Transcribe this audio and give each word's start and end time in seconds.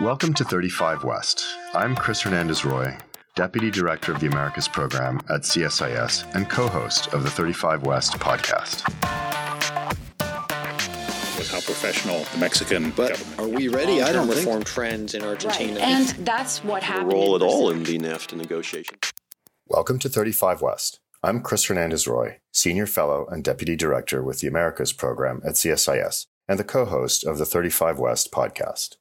Welcome 0.00 0.34
to 0.34 0.44
35 0.44 1.04
West. 1.04 1.44
I'm 1.74 1.94
Chris 1.96 2.20
Hernandez 2.20 2.64
Roy, 2.64 2.96
Deputy 3.34 3.70
Director 3.70 4.12
of 4.12 4.20
the 4.20 4.26
Americas 4.26 4.68
Program 4.68 5.20
at 5.30 5.42
CSIS 5.42 6.34
and 6.34 6.48
co 6.50 6.66
host 6.68 7.08
of 7.14 7.22
the 7.22 7.30
35 7.30 7.84
West 7.84 8.12
podcast. 8.14 8.84
With 11.38 11.50
how 11.50 11.60
professional 11.60 12.24
the 12.32 12.38
Mexican 12.38 12.90
But 12.90 13.16
government. 13.18 13.40
are 13.40 13.56
we 13.56 13.68
ready? 13.68 14.02
I 14.02 14.12
don't 14.12 14.28
reform 14.28 14.56
think. 14.58 14.66
trends 14.66 15.14
in 15.14 15.22
Argentina. 15.22 15.74
Right. 15.74 15.82
And 15.82 16.08
that's 16.26 16.62
what 16.64 16.82
happened. 16.82 17.12
role 17.12 17.36
at 17.36 17.42
all 17.42 17.70
in 17.70 17.82
the 17.84 17.98
NAFTA 17.98 18.36
negotiation. 18.36 18.96
Welcome 19.66 19.98
to 20.00 20.08
35 20.08 20.60
West. 20.62 21.00
I'm 21.22 21.40
Chris 21.40 21.64
Hernandez 21.64 22.06
Roy, 22.06 22.38
Senior 22.52 22.86
Fellow 22.86 23.26
and 23.30 23.42
Deputy 23.42 23.76
Director 23.76 24.22
with 24.22 24.40
the 24.40 24.48
Americas 24.48 24.92
Program 24.92 25.40
at 25.44 25.54
CSIS 25.54 26.26
and 26.48 26.58
the 26.58 26.64
co 26.64 26.84
host 26.84 27.24
of 27.24 27.38
the 27.38 27.46
35 27.46 27.98
West 27.98 28.30
podcast. 28.30 28.96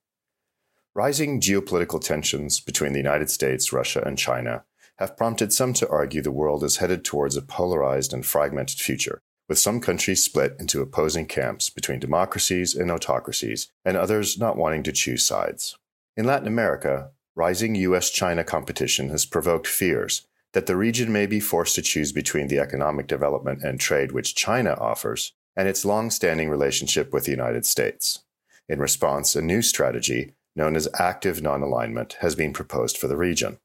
Rising 0.97 1.41
geopolitical 1.41 2.01
tensions 2.01 2.61
between 2.61 2.93
the 2.93 2.99
United 2.99 3.29
States, 3.29 3.73
Russia, 3.73 4.01
and 4.05 4.17
China 4.17 4.63
have 4.95 5.17
prompted 5.17 5.51
some 5.51 5.73
to 5.73 5.89
argue 5.89 6.21
the 6.21 6.31
world 6.31 6.63
is 6.63 6.77
headed 6.77 7.03
towards 7.03 7.35
a 7.35 7.41
polarized 7.41 8.13
and 8.13 8.25
fragmented 8.25 8.79
future, 8.79 9.19
with 9.49 9.59
some 9.59 9.81
countries 9.81 10.23
split 10.23 10.55
into 10.57 10.81
opposing 10.81 11.25
camps 11.25 11.69
between 11.69 11.99
democracies 11.99 12.73
and 12.73 12.89
autocracies, 12.89 13.67
and 13.83 13.97
others 13.97 14.39
not 14.39 14.55
wanting 14.55 14.83
to 14.83 14.93
choose 14.93 15.25
sides. 15.25 15.77
In 16.15 16.23
Latin 16.23 16.47
America, 16.47 17.11
rising 17.35 17.75
US 17.75 18.09
China 18.09 18.45
competition 18.45 19.09
has 19.09 19.25
provoked 19.25 19.67
fears 19.67 20.25
that 20.53 20.65
the 20.65 20.77
region 20.77 21.11
may 21.11 21.25
be 21.25 21.41
forced 21.41 21.75
to 21.75 21.81
choose 21.81 22.13
between 22.13 22.47
the 22.47 22.59
economic 22.59 23.07
development 23.07 23.61
and 23.63 23.81
trade 23.81 24.13
which 24.13 24.33
China 24.33 24.77
offers 24.79 25.33
and 25.57 25.67
its 25.67 25.83
long 25.83 26.09
standing 26.09 26.49
relationship 26.49 27.11
with 27.11 27.25
the 27.25 27.31
United 27.31 27.65
States. 27.65 28.23
In 28.69 28.79
response, 28.79 29.35
a 29.35 29.41
new 29.41 29.61
strategy 29.61 30.35
known 30.55 30.75
as 30.75 30.87
active 30.97 31.41
non 31.41 31.61
alignment 31.61 32.17
has 32.21 32.35
been 32.35 32.53
proposed 32.53 32.97
for 32.97 33.07
the 33.07 33.17
region. 33.17 33.59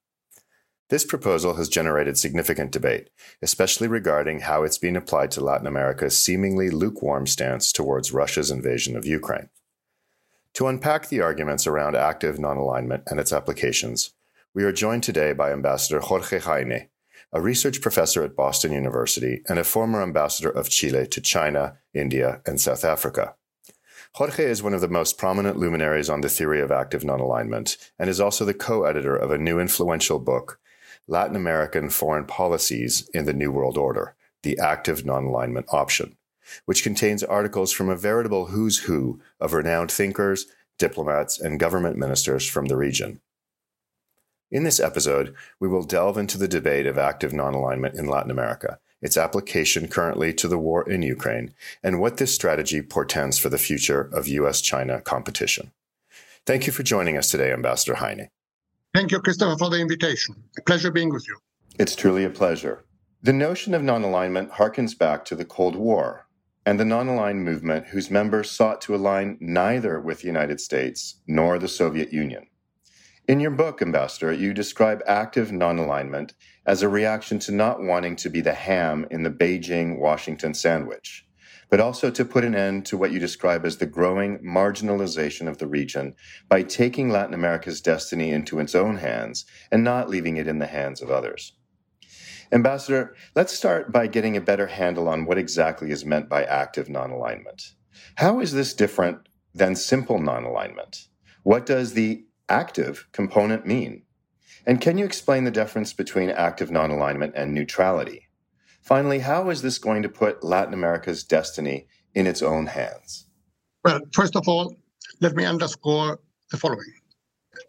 This 0.90 1.04
proposal 1.04 1.54
has 1.54 1.68
generated 1.68 2.18
significant 2.18 2.72
debate, 2.72 3.10
especially 3.40 3.86
regarding 3.86 4.40
how 4.40 4.64
it's 4.64 4.78
been 4.78 4.96
applied 4.96 5.30
to 5.32 5.40
Latin 5.40 5.68
America's 5.68 6.20
seemingly 6.20 6.68
lukewarm 6.68 7.28
stance 7.28 7.70
towards 7.70 8.12
Russia's 8.12 8.50
invasion 8.50 8.96
of 8.96 9.06
Ukraine. 9.06 9.50
To 10.54 10.66
unpack 10.66 11.08
the 11.08 11.20
arguments 11.20 11.68
around 11.68 11.94
active 11.94 12.40
non 12.40 12.56
alignment 12.56 13.04
and 13.06 13.20
its 13.20 13.32
applications, 13.32 14.10
we 14.52 14.64
are 14.64 14.72
joined 14.72 15.04
today 15.04 15.32
by 15.32 15.52
Ambassador 15.52 16.00
Jorge 16.00 16.40
Heine, 16.40 16.88
a 17.32 17.40
research 17.40 17.80
professor 17.80 18.24
at 18.24 18.34
Boston 18.34 18.72
University 18.72 19.42
and 19.48 19.60
a 19.60 19.64
former 19.64 20.02
ambassador 20.02 20.50
of 20.50 20.68
Chile 20.68 21.06
to 21.06 21.20
China, 21.20 21.78
India, 21.94 22.42
and 22.44 22.60
South 22.60 22.84
Africa. 22.84 23.36
Jorge 24.14 24.44
is 24.44 24.62
one 24.62 24.74
of 24.74 24.80
the 24.80 24.88
most 24.88 25.18
prominent 25.18 25.56
luminaries 25.56 26.10
on 26.10 26.20
the 26.20 26.28
theory 26.28 26.60
of 26.60 26.72
active 26.72 27.04
non 27.04 27.20
alignment 27.20 27.76
and 27.98 28.10
is 28.10 28.20
also 28.20 28.44
the 28.44 28.52
co 28.52 28.84
editor 28.84 29.16
of 29.16 29.30
a 29.30 29.38
new 29.38 29.60
influential 29.60 30.18
book, 30.18 30.58
Latin 31.06 31.36
American 31.36 31.90
Foreign 31.90 32.24
Policies 32.24 33.08
in 33.14 33.24
the 33.24 33.32
New 33.32 33.52
World 33.52 33.78
Order 33.78 34.16
The 34.42 34.58
Active 34.58 35.06
Non 35.06 35.24
Alignment 35.24 35.66
Option, 35.70 36.16
which 36.64 36.82
contains 36.82 37.22
articles 37.22 37.72
from 37.72 37.88
a 37.88 37.96
veritable 37.96 38.46
who's 38.46 38.80
who 38.80 39.20
of 39.40 39.52
renowned 39.52 39.92
thinkers, 39.92 40.46
diplomats, 40.76 41.40
and 41.40 41.60
government 41.60 41.96
ministers 41.96 42.48
from 42.48 42.66
the 42.66 42.76
region. 42.76 43.20
In 44.50 44.64
this 44.64 44.80
episode, 44.80 45.34
we 45.60 45.68
will 45.68 45.84
delve 45.84 46.18
into 46.18 46.36
the 46.36 46.48
debate 46.48 46.86
of 46.86 46.98
active 46.98 47.32
non 47.32 47.54
alignment 47.54 47.94
in 47.94 48.06
Latin 48.06 48.32
America, 48.32 48.80
its 49.02 49.16
application 49.16 49.88
currently 49.88 50.32
to 50.34 50.48
the 50.48 50.58
war 50.58 50.88
in 50.88 51.02
Ukraine, 51.02 51.54
and 51.82 52.00
what 52.00 52.16
this 52.16 52.34
strategy 52.34 52.82
portends 52.82 53.38
for 53.38 53.48
the 53.48 53.58
future 53.58 54.02
of 54.12 54.28
US 54.28 54.60
China 54.60 55.00
competition. 55.00 55.72
Thank 56.46 56.66
you 56.66 56.72
for 56.72 56.82
joining 56.82 57.16
us 57.16 57.30
today, 57.30 57.52
Ambassador 57.52 57.94
Heine. 57.94 58.28
Thank 58.94 59.12
you, 59.12 59.20
Christopher, 59.20 59.56
for 59.56 59.70
the 59.70 59.78
invitation. 59.78 60.34
A 60.58 60.62
pleasure 60.62 60.90
being 60.90 61.10
with 61.10 61.26
you. 61.28 61.36
It's 61.78 61.94
truly 61.94 62.24
a 62.24 62.30
pleasure. 62.30 62.84
The 63.22 63.32
notion 63.32 63.74
of 63.74 63.82
non 63.82 64.02
alignment 64.02 64.52
harkens 64.52 64.98
back 64.98 65.24
to 65.26 65.36
the 65.36 65.44
Cold 65.44 65.76
War 65.76 66.26
and 66.66 66.78
the 66.78 66.84
non 66.84 67.08
aligned 67.08 67.44
movement 67.44 67.86
whose 67.86 68.10
members 68.10 68.50
sought 68.50 68.80
to 68.82 68.94
align 68.94 69.36
neither 69.40 70.00
with 70.00 70.20
the 70.20 70.26
United 70.26 70.60
States 70.60 71.16
nor 71.26 71.58
the 71.58 71.68
Soviet 71.68 72.12
Union. 72.12 72.46
In 73.28 73.38
your 73.38 73.52
book, 73.52 73.80
Ambassador, 73.80 74.32
you 74.32 74.52
describe 74.52 75.02
active 75.06 75.52
non 75.52 75.78
alignment 75.78 76.34
as 76.66 76.82
a 76.82 76.88
reaction 76.88 77.38
to 77.40 77.52
not 77.52 77.82
wanting 77.82 78.16
to 78.16 78.30
be 78.30 78.40
the 78.40 78.54
ham 78.54 79.06
in 79.10 79.22
the 79.22 79.30
Beijing 79.30 79.98
Washington 79.98 80.52
sandwich, 80.54 81.26
but 81.68 81.80
also 81.80 82.10
to 82.10 82.24
put 82.24 82.44
an 82.44 82.56
end 82.56 82.86
to 82.86 82.96
what 82.96 83.12
you 83.12 83.20
describe 83.20 83.64
as 83.64 83.76
the 83.76 83.86
growing 83.86 84.38
marginalization 84.40 85.48
of 85.48 85.58
the 85.58 85.68
region 85.68 86.14
by 86.48 86.62
taking 86.62 87.08
Latin 87.08 87.34
America's 87.34 87.80
destiny 87.80 88.30
into 88.30 88.58
its 88.58 88.74
own 88.74 88.96
hands 88.96 89.44
and 89.70 89.84
not 89.84 90.10
leaving 90.10 90.36
it 90.36 90.48
in 90.48 90.58
the 90.58 90.66
hands 90.66 91.00
of 91.00 91.10
others. 91.10 91.52
Ambassador, 92.50 93.14
let's 93.36 93.52
start 93.52 93.92
by 93.92 94.08
getting 94.08 94.36
a 94.36 94.40
better 94.40 94.66
handle 94.66 95.08
on 95.08 95.24
what 95.24 95.38
exactly 95.38 95.92
is 95.92 96.04
meant 96.04 96.28
by 96.28 96.42
active 96.44 96.88
non 96.88 97.10
alignment. 97.10 97.74
How 98.16 98.40
is 98.40 98.52
this 98.52 98.74
different 98.74 99.28
than 99.54 99.76
simple 99.76 100.18
non 100.18 100.42
alignment? 100.42 101.06
What 101.44 101.64
does 101.64 101.92
the 101.92 102.24
active 102.50 103.06
component 103.12 103.66
mean? 103.66 104.02
And 104.66 104.80
can 104.80 104.98
you 104.98 105.04
explain 105.04 105.44
the 105.44 105.50
difference 105.50 105.92
between 105.92 106.28
active 106.30 106.70
non 106.70 106.90
alignment 106.90 107.34
and 107.34 107.54
neutrality? 107.54 108.28
Finally, 108.82 109.20
how 109.20 109.50
is 109.50 109.62
this 109.62 109.78
going 109.78 110.02
to 110.02 110.08
put 110.08 110.44
Latin 110.44 110.74
America's 110.74 111.22
destiny 111.24 111.86
in 112.14 112.26
its 112.26 112.42
own 112.42 112.66
hands? 112.66 113.26
Well, 113.84 114.00
first 114.12 114.36
of 114.36 114.48
all, 114.48 114.76
let 115.20 115.34
me 115.34 115.44
underscore 115.44 116.18
the 116.50 116.56
following. 116.56 116.92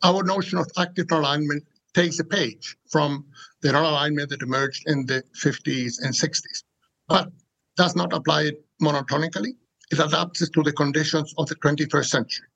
Our 0.03 0.23
notion 0.23 0.57
of 0.57 0.67
active 0.77 1.09
non 1.09 1.21
alignment 1.21 1.63
takes 1.93 2.19
a 2.19 2.23
page 2.23 2.77
from 2.89 3.25
the 3.61 3.71
non-alignment 3.71 4.29
that 4.29 4.41
emerged 4.41 4.83
in 4.87 5.05
the 5.05 5.23
50s 5.35 6.01
and 6.01 6.13
60s, 6.13 6.63
but 7.07 7.29
does 7.75 7.95
not 7.95 8.13
apply 8.13 8.43
it 8.43 8.65
monotonically. 8.81 9.55
It 9.91 9.99
adapts 9.99 10.41
it 10.41 10.53
to 10.53 10.63
the 10.63 10.71
conditions 10.71 11.33
of 11.37 11.47
the 11.47 11.55
21st 11.55 12.05
century. 12.05 12.47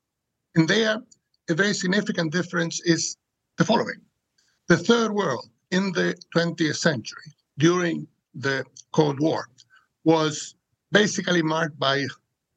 And 0.54 0.66
there, 0.66 0.98
a 1.48 1.54
very 1.54 1.74
significant 1.74 2.32
difference 2.32 2.80
is 2.84 3.16
the 3.56 3.64
following. 3.64 4.00
The 4.68 4.76
third 4.76 5.12
world 5.12 5.48
in 5.70 5.92
the 5.92 6.16
20th 6.34 6.76
century, 6.76 7.32
during 7.58 8.06
the 8.34 8.64
Cold 8.92 9.20
War, 9.20 9.48
was 10.04 10.54
basically 10.92 11.42
marked 11.42 11.78
by 11.78 12.06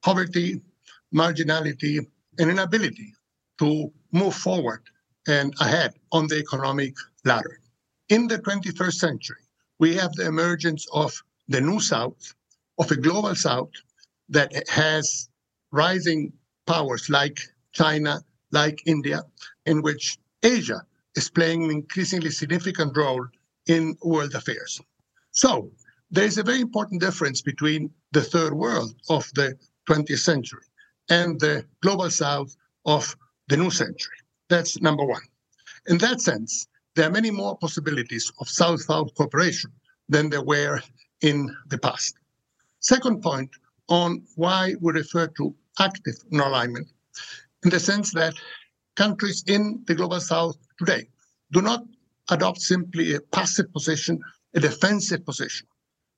poverty, 0.04 0.62
marginality, 1.14 2.00
and 2.38 2.50
inability 2.50 3.14
to 3.60 3.92
move 4.12 4.36
forward 4.36 4.82
and 5.28 5.54
ahead 5.60 5.94
on 6.12 6.28
the 6.28 6.38
economic 6.38 6.96
ladder. 7.26 7.60
In 8.10 8.28
the 8.28 8.40
21st 8.40 8.94
century, 8.94 9.44
we 9.80 9.96
have 9.96 10.14
the 10.14 10.26
emergence 10.26 10.86
of 10.94 11.22
the 11.48 11.62
New 11.62 11.80
South, 11.80 12.34
of 12.80 12.90
a 12.92 12.96
global 12.96 13.36
South 13.36 13.72
that 14.30 14.52
has 14.70 15.30
rising 15.72 16.34
powers 16.66 17.10
like 17.10 17.40
China, 17.72 18.22
like 18.52 18.82
India, 18.86 19.24
in 19.66 19.82
which 19.82 20.18
Asia 20.44 20.82
is 21.16 21.30
playing 21.30 21.64
an 21.64 21.72
increasingly 21.72 22.32
significant 22.32 22.96
role 22.96 23.26
in 23.68 23.98
world 24.04 24.34
affairs. 24.36 24.82
So 25.32 25.72
there 26.12 26.26
is 26.26 26.38
a 26.38 26.44
very 26.44 26.62
important 26.62 27.02
difference 27.02 27.42
between 27.42 27.92
the 28.12 28.22
third 28.22 28.54
world 28.54 28.96
of 29.10 29.30
the 29.36 29.58
20th 29.88 30.20
century 30.20 30.64
and 31.10 31.40
the 31.40 31.66
global 31.82 32.10
south 32.10 32.56
of 32.86 33.16
the 33.48 33.58
new 33.58 33.70
century. 33.70 34.18
That's 34.50 34.82
number 34.82 35.06
one. 35.06 35.22
In 35.88 35.98
that 36.00 36.22
sense, 36.22 36.68
there 36.96 37.08
are 37.08 37.12
many 37.12 37.32
more 37.32 37.58
possibilities 37.58 38.32
of 38.40 38.50
South 38.50 38.82
South 38.82 39.14
cooperation 39.16 39.72
than 40.10 40.30
there 40.30 40.44
were 40.44 40.82
in 41.22 41.56
the 41.68 41.78
past. 41.78 42.16
Second 42.80 43.22
point 43.22 43.50
on 43.88 44.24
why 44.36 44.76
we 44.82 44.94
refer 44.94 45.28
to 45.28 45.56
active 45.80 46.16
non 46.32 46.48
alignment, 46.48 46.88
in 47.64 47.70
the 47.70 47.80
sense 47.80 48.14
that 48.14 48.34
countries 48.96 49.44
in 49.48 49.84
the 49.86 49.96
global 49.96 50.20
south 50.20 50.58
today 50.78 51.08
do 51.52 51.62
not 51.62 51.84
adopt 52.30 52.62
simply 52.62 53.16
a 53.16 53.22
passive 53.22 53.72
position, 53.74 54.20
a 54.54 54.60
defensive 54.60 55.26
position. 55.26 55.68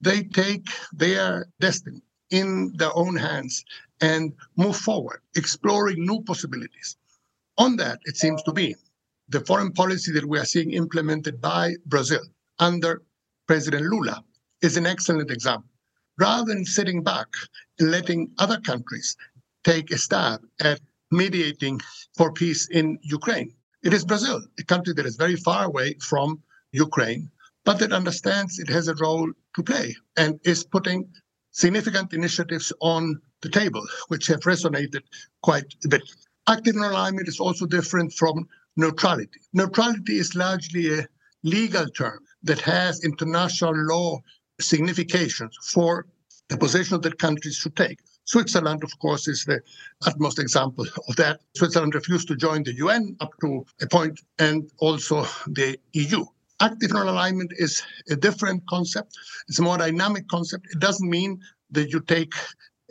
They 0.01 0.23
take 0.23 0.67
their 0.91 1.47
destiny 1.59 2.01
in 2.29 2.73
their 2.75 2.95
own 2.95 3.15
hands 3.15 3.63
and 4.01 4.33
move 4.57 4.75
forward, 4.75 5.21
exploring 5.35 6.05
new 6.05 6.21
possibilities. 6.23 6.97
On 7.57 7.75
that, 7.77 7.99
it 8.05 8.17
seems 8.17 8.41
to 8.43 8.51
be 8.51 8.75
the 9.29 9.41
foreign 9.41 9.71
policy 9.71 10.11
that 10.13 10.25
we 10.25 10.39
are 10.39 10.45
seeing 10.45 10.71
implemented 10.71 11.39
by 11.39 11.75
Brazil 11.85 12.23
under 12.59 13.01
President 13.47 13.83
Lula 13.83 14.23
is 14.61 14.77
an 14.77 14.85
excellent 14.85 15.31
example. 15.31 15.69
Rather 16.17 16.53
than 16.53 16.65
sitting 16.65 17.03
back 17.03 17.27
and 17.79 17.91
letting 17.91 18.31
other 18.37 18.59
countries 18.59 19.15
take 19.63 19.91
a 19.91 19.97
stab 19.97 20.41
at 20.59 20.79
mediating 21.11 21.79
for 22.17 22.31
peace 22.31 22.67
in 22.69 22.97
Ukraine, 23.03 23.53
it 23.83 23.93
is 23.93 24.05
Brazil, 24.05 24.41
a 24.59 24.63
country 24.63 24.93
that 24.93 25.05
is 25.05 25.15
very 25.15 25.35
far 25.35 25.65
away 25.65 25.95
from 25.95 26.41
Ukraine, 26.71 27.29
but 27.65 27.79
that 27.79 27.91
understands 27.91 28.59
it 28.59 28.69
has 28.69 28.87
a 28.87 28.95
role 28.95 29.31
to 29.55 29.63
play 29.63 29.95
and 30.17 30.39
is 30.43 30.63
putting 30.63 31.09
significant 31.51 32.13
initiatives 32.13 32.71
on 32.79 33.21
the 33.41 33.49
table, 33.49 33.85
which 34.07 34.27
have 34.27 34.41
resonated 34.41 35.01
quite 35.41 35.73
a 35.83 35.87
bit. 35.87 36.03
Active 36.47 36.75
non-alignment 36.75 37.27
is 37.27 37.39
also 37.39 37.65
different 37.65 38.13
from 38.13 38.47
neutrality. 38.77 39.39
Neutrality 39.53 40.17
is 40.17 40.35
largely 40.35 40.99
a 40.99 41.07
legal 41.43 41.87
term 41.87 42.19
that 42.43 42.61
has 42.61 43.03
international 43.03 43.73
law 43.75 44.19
significations 44.59 45.57
for 45.65 46.05
the 46.49 46.57
position 46.57 47.01
that 47.01 47.19
countries 47.19 47.55
should 47.55 47.75
take. 47.75 47.99
Switzerland, 48.31 48.81
of 48.81 48.97
course, 48.99 49.27
is 49.27 49.43
the 49.43 49.61
utmost 50.07 50.39
example 50.39 50.85
of 51.09 51.15
that. 51.17 51.41
Switzerland 51.53 51.93
refused 51.93 52.29
to 52.29 52.35
join 52.37 52.63
the 52.63 52.73
UN 52.75 53.13
up 53.19 53.33
to 53.41 53.65
a 53.81 53.87
point, 53.87 54.21
and 54.39 54.71
also 54.77 55.25
the 55.47 55.77
EU. 55.91 56.23
Active 56.61 56.93
non-alignment 56.93 57.51
is 57.57 57.83
a 58.09 58.15
different 58.15 58.65
concept. 58.67 59.17
It's 59.49 59.59
a 59.59 59.61
more 59.61 59.77
dynamic 59.77 60.29
concept. 60.29 60.67
It 60.71 60.79
doesn't 60.79 61.09
mean 61.09 61.41
that 61.71 61.89
you 61.91 61.99
take 61.99 62.33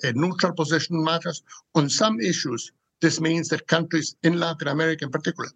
a 0.03 0.13
neutral 0.13 0.53
position 0.53 0.97
in 0.97 1.05
matters. 1.05 1.43
On 1.75 1.89
some 1.89 2.21
issues, 2.21 2.71
this 3.01 3.19
means 3.19 3.49
that 3.49 3.67
countries 3.67 4.17
in 4.23 4.39
Latin 4.39 4.69
America 4.69 5.07
in 5.07 5.11
particular 5.11 5.49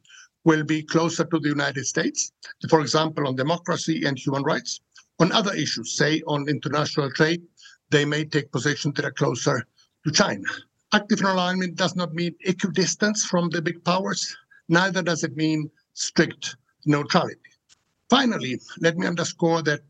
will 0.45 0.65
be 0.65 0.83
closer 0.83 1.25
to 1.25 1.39
the 1.39 1.51
United 1.51 1.85
States, 1.85 2.33
for 2.71 2.81
example, 2.81 3.29
on 3.29 3.37
democracy 3.37 4.07
and 4.07 4.19
human 4.19 4.45
rights. 4.45 4.81
On 5.21 5.31
other 5.31 5.53
issues, 5.53 5.95
say 5.95 6.23
on 6.27 6.49
international 6.49 7.11
trade, 7.11 7.43
they 7.91 8.07
may 8.07 8.25
take 8.25 8.51
positions 8.51 8.95
that 8.95 9.05
are 9.05 9.13
closer 9.13 9.67
to 10.05 10.11
China. 10.13 10.45
Active 10.93 11.23
non 11.23 11.35
alignment 11.35 11.77
does 11.77 11.97
not 11.97 12.15
mean 12.15 12.35
equidistance 12.41 13.25
from 13.25 13.51
the 13.51 13.61
big 13.61 13.83
powers, 13.85 14.37
neither 14.69 15.03
does 15.03 15.25
it 15.25 15.37
mean 15.37 15.71
strict 15.95 16.57
neutrality. 16.87 17.41
Finally, 18.11 18.61
let 18.81 18.97
me 18.97 19.07
underscore 19.07 19.63
that 19.63 19.81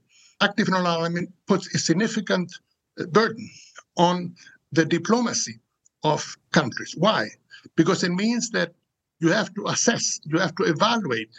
active 0.41 0.69
non 0.69 0.81
alignment 0.81 1.31
puts 1.47 1.75
a 1.75 1.79
significant 1.79 2.53
uh, 3.01 3.07
burden 3.07 3.51
on 3.97 4.35
the 4.73 4.85
diplomacy 4.85 5.59
of 6.05 6.37
countries. 6.53 6.95
Why? 6.97 7.29
Because 7.77 8.05
it 8.05 8.13
means 8.13 8.51
that 8.51 8.73
you 9.21 9.31
have 9.31 9.53
to 9.55 9.67
assess, 9.69 10.21
you 10.25 10.39
have 10.39 10.55
to 10.57 10.65
evaluate 10.65 11.31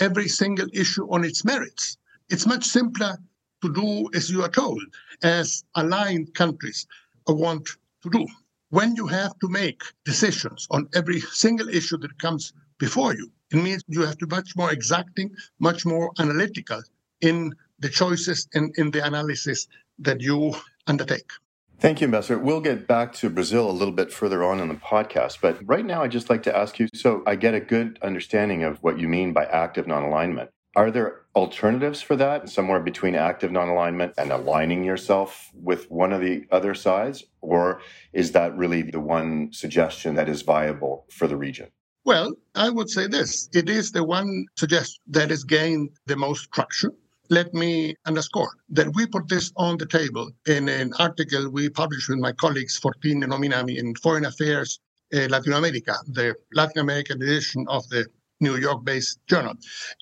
every 0.00 0.28
single 0.28 0.68
issue 0.72 1.06
on 1.10 1.24
its 1.24 1.44
merits. 1.44 1.98
It's 2.28 2.46
much 2.46 2.64
simpler 2.64 3.18
to 3.62 3.72
do 3.72 4.08
as 4.14 4.30
you 4.30 4.42
are 4.42 4.48
told, 4.48 4.82
as 5.22 5.64
aligned 5.76 6.34
countries 6.34 6.86
want 7.28 7.68
to 8.02 8.10
do. 8.10 8.26
When 8.70 8.96
you 8.96 9.06
have 9.06 9.38
to 9.40 9.48
make 9.48 9.82
decisions 10.04 10.66
on 10.70 10.88
every 10.94 11.20
single 11.20 11.68
issue 11.68 11.98
that 11.98 12.18
comes 12.18 12.52
before 12.78 13.14
you, 13.14 13.30
it 13.52 13.56
means 13.56 13.82
you 13.88 14.02
have 14.02 14.18
to 14.18 14.26
be 14.26 14.34
much 14.36 14.56
more 14.56 14.72
exacting, 14.72 15.30
much 15.58 15.84
more 15.84 16.10
analytical 16.18 16.82
in 17.20 17.54
the 17.80 17.88
choices 17.88 18.48
and 18.54 18.74
in 18.78 18.90
the 18.90 19.04
analysis 19.04 19.68
that 19.98 20.20
you 20.20 20.54
undertake. 20.86 21.30
Thank 21.78 22.00
you, 22.00 22.04
Ambassador. 22.04 22.38
We'll 22.38 22.60
get 22.60 22.86
back 22.86 23.12
to 23.14 23.28
Brazil 23.28 23.68
a 23.68 23.72
little 23.72 23.92
bit 23.92 24.12
further 24.12 24.44
on 24.44 24.60
in 24.60 24.68
the 24.68 24.76
podcast, 24.76 25.38
but 25.42 25.58
right 25.66 25.84
now 25.84 26.02
I'd 26.02 26.12
just 26.12 26.30
like 26.30 26.44
to 26.44 26.56
ask 26.56 26.78
you 26.78 26.88
so 26.94 27.24
I 27.26 27.34
get 27.34 27.54
a 27.54 27.60
good 27.60 27.98
understanding 28.02 28.62
of 28.62 28.78
what 28.84 29.00
you 29.00 29.08
mean 29.08 29.32
by 29.32 29.46
active 29.46 29.88
non 29.88 30.04
alignment. 30.04 30.50
Are 30.74 30.90
there 30.90 31.26
alternatives 31.34 32.00
for 32.00 32.16
that, 32.16 32.48
somewhere 32.48 32.80
between 32.80 33.14
active 33.14 33.52
non 33.52 33.68
alignment 33.68 34.14
and 34.16 34.32
aligning 34.32 34.84
yourself 34.84 35.50
with 35.54 35.90
one 35.90 36.14
of 36.14 36.22
the 36.22 36.46
other 36.50 36.74
sides? 36.74 37.24
Or 37.42 37.82
is 38.14 38.32
that 38.32 38.56
really 38.56 38.82
the 38.82 39.00
one 39.00 39.52
suggestion 39.52 40.14
that 40.14 40.30
is 40.30 40.40
viable 40.40 41.06
for 41.10 41.26
the 41.26 41.36
region? 41.36 41.68
Well, 42.04 42.32
I 42.54 42.70
would 42.70 42.88
say 42.88 43.06
this 43.06 43.50
it 43.52 43.68
is 43.68 43.92
the 43.92 44.02
one 44.02 44.46
suggestion 44.56 45.02
that 45.08 45.30
has 45.30 45.44
gained 45.44 45.90
the 46.06 46.16
most 46.16 46.50
traction. 46.52 46.90
Let 47.28 47.52
me 47.52 47.94
underscore 48.06 48.52
that 48.70 48.94
we 48.94 49.06
put 49.06 49.28
this 49.28 49.52
on 49.56 49.76
the 49.76 49.86
table 49.86 50.30
in 50.46 50.68
an 50.68 50.92
article 50.98 51.50
we 51.50 51.68
published 51.68 52.08
with 52.08 52.18
my 52.18 52.32
colleagues, 52.32 52.78
Fortin 52.78 53.22
and 53.22 53.32
Ominami, 53.32 53.78
in 53.78 53.94
Foreign 53.96 54.24
Affairs 54.24 54.80
uh, 55.14 55.28
Latin 55.28 55.52
America, 55.52 55.94
the 56.08 56.34
Latin 56.52 56.80
American 56.80 57.22
edition 57.22 57.66
of 57.68 57.86
the 57.90 58.06
New 58.42 58.56
York 58.56 58.84
based 58.84 59.18
journal, 59.28 59.54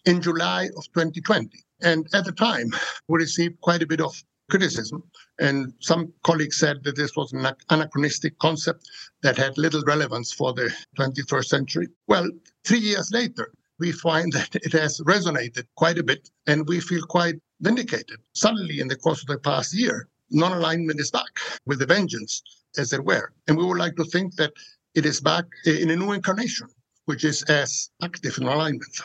in 0.07 0.21
July 0.21 0.65
of 0.77 0.85
2020. 0.95 1.51
And 1.83 2.07
at 2.13 2.25
the 2.25 2.33
time, 2.33 2.73
we 3.09 3.19
received 3.19 3.61
quite 3.61 3.83
a 3.83 3.87
bit 3.87 4.01
of 4.01 4.23
criticism. 4.51 5.03
And 5.39 5.73
some 5.81 6.13
colleagues 6.25 6.59
said 6.59 6.83
that 6.85 6.97
this 6.97 7.15
was 7.17 7.33
an 7.33 7.47
anachronistic 7.71 8.39
concept 8.39 8.89
that 9.23 9.37
had 9.37 9.57
little 9.57 9.83
relevance 9.87 10.33
for 10.33 10.53
the 10.53 10.75
21st 10.99 11.45
century. 11.45 11.89
Well, 12.09 12.29
three 12.65 12.79
years 12.79 13.11
later, 13.13 13.53
we 13.79 13.93
find 13.93 14.33
that 14.39 14.57
it 14.57 14.73
has 14.73 15.01
resonated 15.01 15.67
quite 15.77 15.99
a 15.99 16.03
bit 16.03 16.31
and 16.47 16.67
we 16.69 16.81
feel 16.81 17.03
quite 17.03 17.37
vindicated. 17.61 18.19
Suddenly, 18.35 18.81
in 18.81 18.89
the 18.89 18.97
course 18.97 19.23
of 19.23 19.29
the 19.29 19.39
past 19.39 19.75
year, 19.75 20.09
non 20.31 20.53
alignment 20.53 21.01
is 21.01 21.11
back 21.11 21.33
with 21.67 21.81
a 21.83 21.87
vengeance, 21.87 22.43
as 22.77 22.93
it 22.93 23.05
were. 23.05 23.33
And 23.49 23.57
we 23.57 23.65
would 23.65 23.79
like 23.79 23.97
to 23.97 24.05
think 24.05 24.37
that 24.37 24.53
it 24.95 25.07
is 25.07 25.21
back 25.21 25.45
in 25.65 25.91
a 25.91 25.97
new 25.97 26.13
incarnation 26.13 26.69
which 27.11 27.25
is 27.25 27.43
as 27.49 27.91
active 28.05 28.39
non-alignment. 28.39 29.01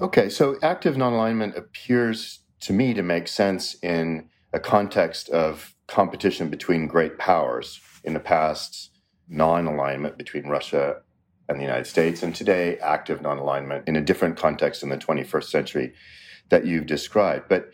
Okay, 0.00 0.30
so 0.30 0.56
active 0.62 0.96
non-alignment 0.96 1.54
appears 1.54 2.40
to 2.60 2.72
me 2.72 2.94
to 2.94 3.02
make 3.02 3.28
sense 3.28 3.76
in 3.82 4.30
a 4.54 4.58
context 4.58 5.28
of 5.28 5.74
competition 5.86 6.48
between 6.48 6.86
great 6.86 7.18
powers. 7.18 7.78
In 8.04 8.14
the 8.14 8.20
past, 8.20 8.90
non-alignment 9.28 10.16
between 10.16 10.48
Russia 10.48 11.02
and 11.46 11.58
the 11.58 11.64
United 11.64 11.86
States, 11.86 12.22
and 12.22 12.34
today, 12.34 12.78
active 12.78 13.20
non-alignment 13.20 13.86
in 13.86 13.96
a 13.96 14.00
different 14.00 14.38
context 14.38 14.82
in 14.82 14.88
the 14.88 14.96
21st 14.96 15.44
century 15.44 15.92
that 16.48 16.64
you've 16.64 16.86
described. 16.86 17.50
But 17.50 17.68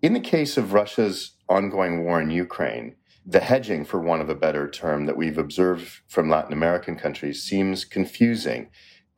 in 0.00 0.12
the 0.12 0.20
case 0.20 0.56
of 0.56 0.74
Russia's 0.74 1.32
ongoing 1.48 2.04
war 2.04 2.20
in 2.20 2.30
Ukraine, 2.30 2.94
the 3.26 3.40
hedging, 3.40 3.84
for 3.84 4.00
want 4.00 4.22
of 4.22 4.30
a 4.30 4.34
better 4.34 4.70
term, 4.70 5.06
that 5.06 5.16
we've 5.16 5.36
observed 5.36 5.86
from 6.06 6.30
Latin 6.30 6.52
American 6.52 6.96
countries 6.96 7.42
seems 7.42 7.84
confusing 7.84 8.70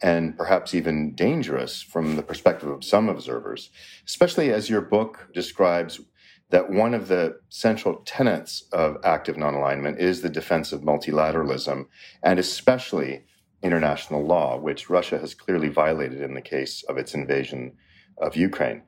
and 0.03 0.37
perhaps 0.37 0.75
even 0.75 1.15
dangerous 1.15 1.83
from 1.83 2.17
the 2.17 2.23
perspective 2.23 2.69
of 2.69 2.85
some 2.85 3.09
observers, 3.09 3.71
especially 4.07 4.53
as 4.53 4.71
your 4.71 4.81
book 4.81 5.29
describes 5.35 6.01
that 6.51 6.71
one 6.71 6.95
of 6.95 7.09
the 7.09 7.39
central 7.49 8.03
tenets 8.05 8.65
of 8.73 8.97
active 9.05 9.37
non 9.37 9.55
alignment 9.55 9.99
is 9.99 10.23
the 10.23 10.29
defense 10.29 10.73
of 10.73 10.83
multilateralism, 10.83 11.87
and 12.23 12.39
especially 12.39 13.25
international 13.63 14.25
law, 14.25 14.59
which 14.59 14.91
Russia 14.91 15.19
has 15.19 15.35
clearly 15.35 15.69
violated 15.69 16.21
in 16.21 16.35
the 16.35 16.41
case 16.41 16.83
of 16.89 16.97
its 16.97 17.15
invasion 17.15 17.73
of 18.19 18.37
Ukraine. 18.37 18.83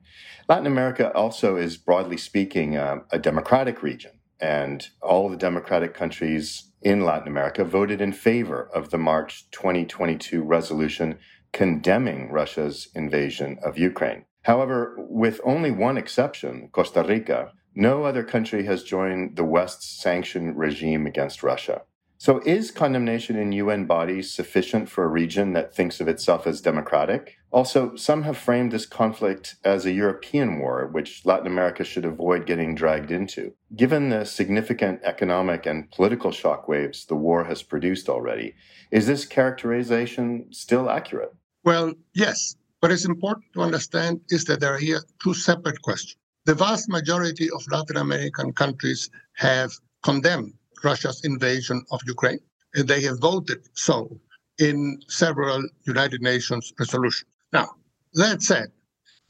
Latin 0.49 0.67
America 0.67 1.12
also 1.14 1.56
is, 1.56 1.76
broadly 1.76 2.17
speaking, 2.17 2.76
a 2.76 3.19
democratic 3.20 3.82
region, 3.82 4.12
and 4.41 4.88
all 5.00 5.29
the 5.29 5.37
democratic 5.37 5.94
countries 5.94 6.72
in 6.82 7.05
Latin 7.05 7.29
America 7.29 7.64
voted 7.64 8.00
in 8.00 8.12
favor 8.12 8.69
of 8.75 8.90
the 8.90 8.99
March 8.99 9.50
2022 9.50 10.43
resolution 10.43 11.18
condemning 11.52 12.30
Russia's 12.30 12.88
invasion 12.95 13.59
of 13.62 13.78
Ukraine. 13.78 14.25
However, 14.42 14.97
with 14.99 15.40
only 15.45 15.71
one 15.71 15.97
exception, 15.97 16.68
Costa 16.73 17.02
Rica, 17.02 17.52
no 17.75 18.04
other 18.04 18.25
country 18.25 18.64
has 18.64 18.83
joined 18.83 19.37
the 19.37 19.45
West's 19.45 19.87
sanction 20.02 20.57
regime 20.57 21.07
against 21.07 21.42
Russia. 21.42 21.83
So, 22.23 22.41
is 22.47 22.71
condemnation 22.71 23.35
in 23.35 23.50
UN 23.50 23.87
bodies 23.87 24.33
sufficient 24.33 24.88
for 24.88 25.02
a 25.02 25.09
region 25.09 25.55
that 25.55 25.75
thinks 25.75 26.00
of 26.00 26.07
itself 26.07 26.47
as 26.47 26.61
democratic? 26.61 27.38
Also, 27.50 27.97
some 27.97 28.23
have 28.23 28.38
framed 28.38 28.71
this 28.71 28.87
conflict 28.87 29.57
as 29.64 29.85
a 29.85 29.91
European 29.91 30.61
war, 30.61 30.87
which 30.87 31.26
Latin 31.26 31.49
America 31.49 31.83
should 31.83 32.05
avoid 32.05 32.47
getting 32.47 32.76
dragged 32.76 33.11
into. 33.11 33.52
Given 33.75 34.11
the 34.11 34.25
significant 34.25 35.00
economic 35.02 35.67
and 35.67 35.91
political 35.91 36.31
shockwaves 36.31 37.09
the 37.09 37.17
war 37.17 37.43
has 37.43 37.64
produced 37.64 38.09
already, 38.09 38.55
is 38.93 39.09
this 39.09 39.25
characterization 39.25 40.47
still 40.52 40.88
accurate? 40.88 41.35
Well, 41.64 41.93
yes. 42.14 42.55
What 42.79 42.93
is 42.93 43.05
important 43.05 43.47
to 43.55 43.62
understand 43.62 44.21
is 44.29 44.45
that 44.45 44.61
there 44.61 44.73
are 44.73 44.79
here 44.79 45.02
two 45.21 45.35
separate 45.35 45.83
questions. 45.83 46.19
The 46.45 46.55
vast 46.55 46.88
majority 46.88 47.50
of 47.50 47.67
Latin 47.73 47.97
American 47.97 48.52
countries 48.52 49.11
have 49.35 49.73
condemned 50.05 50.55
Russia's 50.85 51.25
invasion 51.25 51.85
of 51.91 52.01
Ukraine. 52.07 52.41
And 52.75 52.89
they 52.89 53.03
have 53.03 53.19
voted 53.21 53.69
so 53.75 54.19
in 54.59 55.01
several 55.09 55.62
United 55.85 56.23
Nations 56.23 56.73
resolutions. 56.79 57.31
Now, 57.53 57.69
that 58.15 58.43
said, 58.43 58.73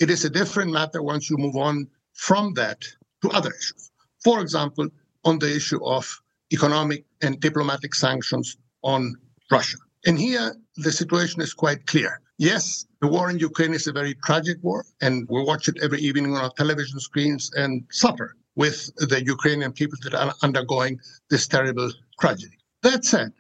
it 0.01 0.11
is 0.11 0.25
a 0.25 0.31
different 0.31 0.73
matter 0.73 1.03
once 1.03 1.31
you 1.31 1.37
move 1.37 1.57
on 1.57 1.89
from 2.15 2.55
that 2.55 2.83
to 3.23 3.31
other 3.31 3.51
issues. 3.51 3.91
For 4.25 4.41
example, 4.41 4.89
on 5.25 5.39
the 5.39 5.55
issue 5.55 5.85
of 5.85 6.05
economic 6.53 7.05
and 7.23 7.41
diplomatic 7.41 7.95
sanctions 7.95 8.57
on 8.83 9.17
Russia. 9.51 9.79
And 10.07 10.19
here, 10.19 10.55
the 10.77 10.93
situation 10.93 11.41
is 11.41 11.55
quite 11.55 11.87
clear. 11.87 12.21
Yes, 12.39 12.87
the 13.01 13.09
war 13.09 13.31
in 13.31 13.39
Ukraine 13.39 13.75
is 13.75 13.87
a 13.87 13.93
very 13.93 14.15
tragic 14.25 14.59
war, 14.63 14.85
and 15.01 15.29
we 15.29 15.43
watch 15.45 15.69
it 15.69 15.77
every 15.83 16.01
evening 16.01 16.35
on 16.35 16.43
our 16.43 16.53
television 16.57 16.99
screens 16.99 17.51
and 17.55 17.85
suffer 17.91 18.35
with 18.57 18.91
the 18.97 19.25
Ukrainian 19.25 19.73
people 19.73 19.99
that 20.03 20.15
are 20.15 20.35
undergoing 20.43 21.01
this 21.31 21.47
terrible 21.47 21.91
tragedy. 22.21 22.59
That 22.83 23.05
said, 23.05 23.33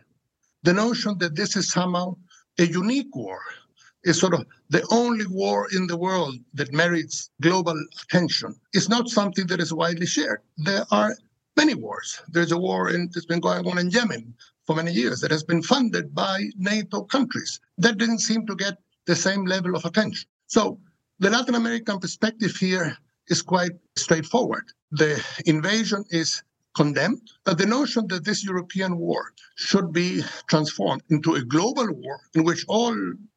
the 0.62 0.72
notion 0.72 1.18
that 1.18 1.34
this 1.34 1.56
is 1.56 1.70
somehow 1.70 2.16
a 2.58 2.66
unique 2.66 3.14
war 3.14 3.40
is 4.04 4.18
sort 4.18 4.34
of 4.34 4.46
the 4.70 4.86
only 4.90 5.26
war 5.26 5.68
in 5.72 5.86
the 5.86 5.96
world 5.96 6.36
that 6.54 6.72
merits 6.72 7.30
global 7.40 7.78
attention 8.02 8.54
is 8.72 8.88
not 8.88 9.08
something 9.08 9.46
that 9.46 9.60
is 9.60 9.72
widely 9.72 10.06
shared. 10.06 10.40
There 10.56 10.84
are 10.90 11.14
many 11.56 11.74
wars. 11.74 12.20
There's 12.28 12.52
a 12.52 12.58
war 12.58 12.90
in, 12.90 13.10
that's 13.12 13.26
been 13.26 13.40
going 13.40 13.66
on 13.66 13.78
in 13.78 13.90
Yemen 13.90 14.34
for 14.66 14.76
many 14.76 14.92
years 14.92 15.20
that 15.20 15.30
has 15.30 15.44
been 15.44 15.62
funded 15.62 16.14
by 16.14 16.48
NATO 16.56 17.02
countries. 17.02 17.60
That 17.78 17.98
didn't 17.98 18.20
seem 18.20 18.46
to 18.46 18.56
get 18.56 18.78
the 19.06 19.16
same 19.16 19.44
level 19.44 19.74
of 19.76 19.84
attention. 19.84 20.28
So 20.46 20.78
the 21.18 21.30
Latin 21.30 21.54
American 21.54 21.98
perspective 21.98 22.56
here 22.56 22.96
is 23.28 23.42
quite 23.42 23.72
straightforward. 23.96 24.64
The 24.92 25.24
invasion 25.46 26.04
is 26.10 26.42
condemned, 26.76 27.30
but 27.44 27.56
the 27.56 27.64
notion 27.64 28.06
that 28.08 28.24
this 28.24 28.44
European 28.44 28.98
war 28.98 29.32
should 29.54 29.90
be 29.90 30.22
transformed 30.48 31.02
into 31.08 31.34
a 31.34 31.42
global 31.42 31.90
war 31.92 32.20
in 32.34 32.44
which 32.44 32.66
all 32.68 32.94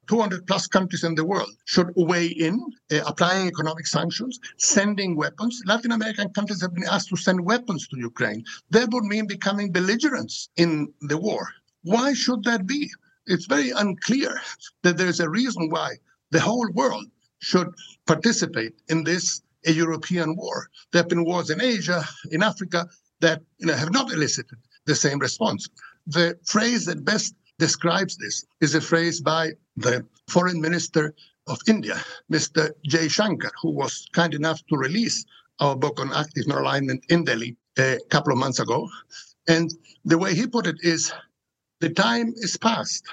200 0.08 0.46
plus 0.48 0.68
countries 0.68 1.06
in 1.06 1.16
the 1.16 1.24
world 1.26 1.50
should 1.64 1.92
weigh 1.96 2.28
in, 2.28 2.60
uh, 2.92 3.00
applying 3.06 3.48
economic 3.48 3.88
sanctions, 3.88 4.38
sending 4.58 5.16
weapons. 5.16 5.62
Latin 5.66 5.94
American 5.94 6.30
countries 6.34 6.62
have 6.62 6.74
been 6.74 6.88
asked 6.92 7.10
to 7.10 7.16
send 7.16 7.40
weapons 7.46 7.88
to 7.88 7.98
Ukraine. 7.98 8.44
That 8.72 8.92
would 8.92 9.06
mean 9.06 9.26
becoming 9.26 9.72
belligerents 9.72 10.50
in 10.58 10.94
the 11.02 11.18
war. 11.18 11.48
Why 11.84 12.14
should 12.14 12.44
that 12.44 12.68
be? 12.68 12.92
It's 13.28 13.46
very 13.46 13.72
unclear 13.72 14.42
that 14.84 14.98
there's 14.98 15.22
a 15.22 15.30
reason 15.30 15.70
why 15.70 15.96
the 16.32 16.42
whole 16.42 16.70
world 16.74 17.06
should 17.40 17.74
participate 18.06 18.74
in 18.90 19.04
this 19.06 19.42
a 19.66 19.72
European 19.72 20.36
war. 20.36 20.70
There 20.92 21.02
have 21.02 21.10
been 21.10 21.26
wars 21.26 21.50
in 21.50 21.62
Asia, 21.62 22.04
in 22.32 22.44
Africa, 22.44 22.88
that 23.22 23.42
you 23.58 23.68
know, 23.68 23.74
have 23.74 23.92
not 23.92 24.12
elicited 24.12 24.58
the 24.86 24.96
same 24.96 25.20
response. 25.20 25.70
The 26.08 26.38
phrase 26.46 26.86
that 26.86 27.04
best 27.04 27.36
describes 27.58 28.18
this 28.18 28.46
is 28.62 28.76
a 28.76 28.82
phrase 28.82 29.22
by 29.22 29.54
the 29.78 30.06
foreign 30.28 30.62
minister 30.62 31.14
of 31.48 31.60
India, 31.68 31.98
Mr. 32.32 32.72
Jaishankar, 32.90 33.52
who 33.62 33.72
was 33.72 34.08
kind 34.14 34.34
enough 34.34 34.62
to 34.68 34.78
release 34.78 35.26
our 35.60 35.76
book 35.76 36.00
on 36.00 36.14
active 36.14 36.48
non-alignment 36.48 37.04
in 37.10 37.24
Delhi 37.24 37.56
a 37.78 38.00
couple 38.10 38.34
of 38.34 38.40
months 38.40 38.60
ago. 38.60 38.90
And 39.48 39.72
the 40.04 40.18
way 40.18 40.34
he 40.34 40.48
put 40.48 40.68
it 40.68 40.78
is 40.82 41.14
the 41.80 41.90
time 41.90 42.34
is 42.38 42.58
past 42.58 43.04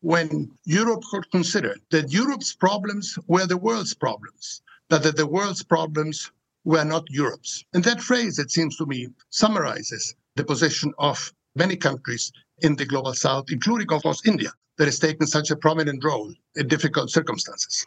when 0.00 0.50
Europe 0.64 1.02
could 1.10 1.30
consider 1.30 1.76
that 1.90 2.12
Europe's 2.12 2.54
problems 2.54 3.18
were 3.26 3.46
the 3.46 3.56
world's 3.56 3.94
problems, 3.94 4.62
that 4.98 5.16
the 5.16 5.26
world's 5.26 5.62
problems 5.62 6.30
were 6.64 6.84
not 6.84 7.08
Europe's. 7.08 7.64
And 7.72 7.82
that 7.84 8.02
phrase, 8.02 8.38
it 8.38 8.50
seems 8.50 8.76
to 8.76 8.86
me, 8.86 9.08
summarizes 9.30 10.14
the 10.36 10.44
position 10.44 10.92
of 10.98 11.32
many 11.54 11.76
countries 11.76 12.32
in 12.58 12.76
the 12.76 12.84
global 12.84 13.14
south, 13.14 13.46
including, 13.50 13.90
of 13.92 14.02
course, 14.02 14.22
India, 14.26 14.52
that 14.76 14.86
has 14.86 14.98
taken 14.98 15.26
such 15.26 15.50
a 15.50 15.56
prominent 15.56 16.04
role 16.04 16.32
in 16.56 16.68
difficult 16.68 17.10
circumstances. 17.10 17.86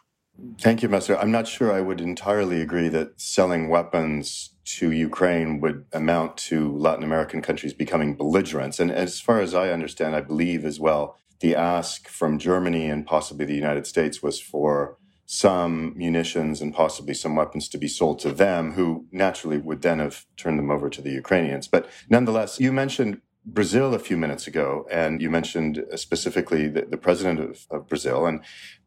Thank 0.60 0.82
you, 0.82 0.88
Master. 0.88 1.16
I'm 1.16 1.30
not 1.30 1.46
sure 1.46 1.72
I 1.72 1.80
would 1.80 2.00
entirely 2.00 2.60
agree 2.60 2.88
that 2.88 3.20
selling 3.20 3.68
weapons 3.68 4.50
to 4.64 4.90
Ukraine 4.90 5.60
would 5.60 5.84
amount 5.92 6.36
to 6.38 6.76
Latin 6.76 7.04
American 7.04 7.40
countries 7.40 7.72
becoming 7.72 8.16
belligerents. 8.16 8.80
And 8.80 8.90
as 8.90 9.20
far 9.20 9.40
as 9.40 9.54
I 9.54 9.70
understand, 9.70 10.16
I 10.16 10.22
believe 10.22 10.64
as 10.64 10.80
well, 10.80 11.16
the 11.40 11.54
ask 11.54 12.08
from 12.08 12.38
Germany 12.38 12.88
and 12.88 13.06
possibly 13.06 13.44
the 13.44 13.54
United 13.54 13.86
States 13.86 14.22
was 14.22 14.40
for 14.40 14.96
some 15.26 15.92
munitions 15.96 16.60
and 16.60 16.74
possibly 16.74 17.14
some 17.14 17.36
weapons 17.36 17.68
to 17.68 17.78
be 17.78 17.88
sold 17.88 18.18
to 18.20 18.32
them, 18.32 18.72
who 18.72 19.06
naturally 19.10 19.58
would 19.58 19.82
then 19.82 19.98
have 19.98 20.26
turned 20.36 20.58
them 20.58 20.70
over 20.70 20.90
to 20.90 21.00
the 21.00 21.10
Ukrainians. 21.10 21.68
But 21.68 21.88
nonetheless, 22.08 22.60
you 22.60 22.72
mentioned 22.72 23.20
Brazil 23.46 23.92
a 23.92 23.98
few 23.98 24.16
minutes 24.16 24.46
ago, 24.46 24.86
and 24.90 25.20
you 25.20 25.28
mentioned 25.28 25.84
uh, 25.92 25.96
specifically 25.96 26.66
the, 26.68 26.86
the 26.86 26.96
president 26.96 27.40
of, 27.40 27.66
of, 27.70 27.88
Brazil. 27.88 28.24
And 28.26 28.40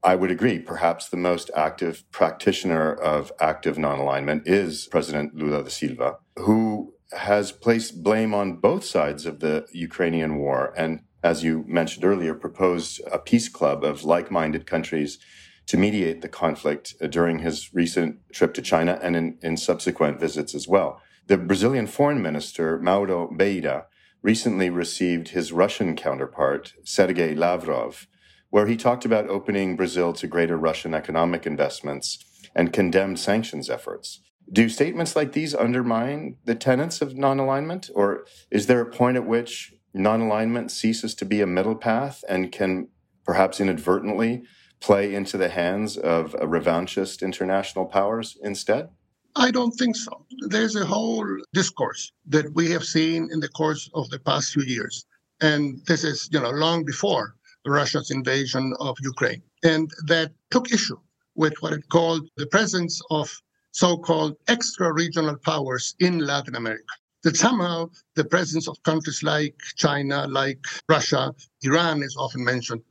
I 0.04 0.16
would 0.16 0.32
agree, 0.32 0.58
perhaps 0.58 1.10
the 1.10 1.18
most 1.18 1.52
active 1.56 2.04
practitioner 2.12 2.94
of 2.94 3.32
active 3.40 3.78
non 3.78 4.00
alignment 4.00 4.48
is 4.48 4.88
President 4.88 5.36
Lula 5.36 5.64
da 5.64 5.70
Silva, 5.70 6.18
who 6.38 6.96
has 7.12 7.52
placed 7.52 8.04
blame 8.04 8.34
on 8.34 8.58
both 8.58 8.84
sides 8.84 9.26
of 9.26 9.40
the 9.40 9.66
Ukrainian 9.72 10.38
war. 10.38 10.74
And 10.76 11.02
as 11.24 11.44
you 11.44 11.64
mentioned 11.68 12.04
earlier, 12.04 12.34
proposed 12.34 13.02
a 13.12 13.20
peace 13.20 13.50
club 13.50 13.84
of 13.84 14.04
like 14.04 14.32
minded 14.32 14.66
countries 14.66 15.20
to 15.68 15.78
mediate 15.78 16.22
the 16.22 16.30
conflict 16.30 16.96
uh, 17.02 17.08
during 17.08 17.40
his 17.40 17.74
recent 17.74 18.20
trip 18.32 18.54
to 18.56 18.62
China 18.62 19.00
and 19.02 19.16
in, 19.16 19.38
in 19.42 19.58
subsequent 19.58 20.20
visits 20.20 20.56
as 20.56 20.68
well. 20.68 21.02
The 21.28 21.38
Brazilian 21.38 21.88
foreign 21.88 22.22
minister, 22.22 22.80
Mauro 22.80 23.30
Vieira, 23.30 23.86
recently 24.22 24.70
received 24.70 25.30
his 25.30 25.52
Russian 25.52 25.96
counterpart, 25.96 26.74
Sergei 26.84 27.36
Lavrov, 27.36 28.08
where 28.50 28.68
he 28.68 28.78
talked 28.78 29.06
about 29.06 29.30
opening 29.30 29.76
Brazil 29.76 30.14
to 30.14 30.28
greater 30.28 30.58
Russian 30.58 30.94
economic 30.94 31.46
investments 31.46 32.24
and 32.56 32.74
condemned 32.74 33.20
sanctions 33.20 33.70
efforts. 33.70 34.22
Do 34.52 34.70
statements 34.70 35.16
like 35.16 35.34
these 35.34 35.54
undermine 35.54 36.38
the 36.46 36.56
tenets 36.56 37.02
of 37.02 37.18
non 37.18 37.40
alignment? 37.40 37.90
Or 37.94 38.26
is 38.50 38.68
there 38.68 38.80
a 38.80 38.90
point 38.90 39.18
at 39.18 39.28
which 39.28 39.74
non 39.94 40.22
alignment 40.22 40.72
ceases 40.72 41.14
to 41.16 41.26
be 41.26 41.42
a 41.42 41.48
middle 41.48 41.76
path 41.76 42.24
and 42.30 42.52
can 42.52 42.88
perhaps 43.26 43.60
inadvertently 43.60 44.44
play 44.80 45.14
into 45.14 45.38
the 45.38 45.50
hands 45.50 45.98
of 45.98 46.36
uh, 46.36 46.40
revanchist 46.40 47.22
international 47.22 47.86
powers 47.86 48.38
instead? 48.44 48.90
I 49.36 49.52
don't 49.52 49.72
think 49.72 49.96
so. 49.96 50.26
There's 50.48 50.76
a 50.76 50.86
whole 50.86 51.28
discourse 51.54 52.12
that 52.28 52.54
we 52.54 52.72
have 52.72 52.84
seen 52.84 53.30
in 53.32 53.40
the 53.40 53.50
course 53.50 53.90
of 53.94 54.10
the 54.10 54.20
past 54.20 54.54
few 54.54 54.64
years. 54.64 55.06
And 55.42 55.80
this 55.86 56.04
is, 56.04 56.28
you 56.32 56.40
know, 56.40 56.50
long 56.50 56.84
before 56.84 57.36
Russia's 57.66 58.10
invasion 58.10 58.74
of 58.80 58.98
Ukraine. 59.02 59.44
And 59.64 59.92
that 60.08 60.32
took 60.50 60.72
issue 60.72 60.98
with 61.36 61.54
what 61.60 61.74
it 61.74 61.88
called 61.90 62.28
the 62.38 62.48
presence 62.48 63.00
of 63.12 63.30
so-called 63.72 64.36
extra-regional 64.48 65.38
powers 65.38 65.96
in 66.00 66.20
Latin 66.20 66.56
America. 66.56 66.94
That 67.24 67.36
somehow 67.36 67.90
the 68.16 68.26
presence 68.26 68.68
of 68.68 68.82
countries 68.84 69.22
like 69.22 69.56
China, 69.76 70.28
like 70.28 70.60
Russia, 70.90 71.34
Iran 71.62 72.02
is 72.02 72.16
often 72.18 72.44
mentioned, 72.44 72.82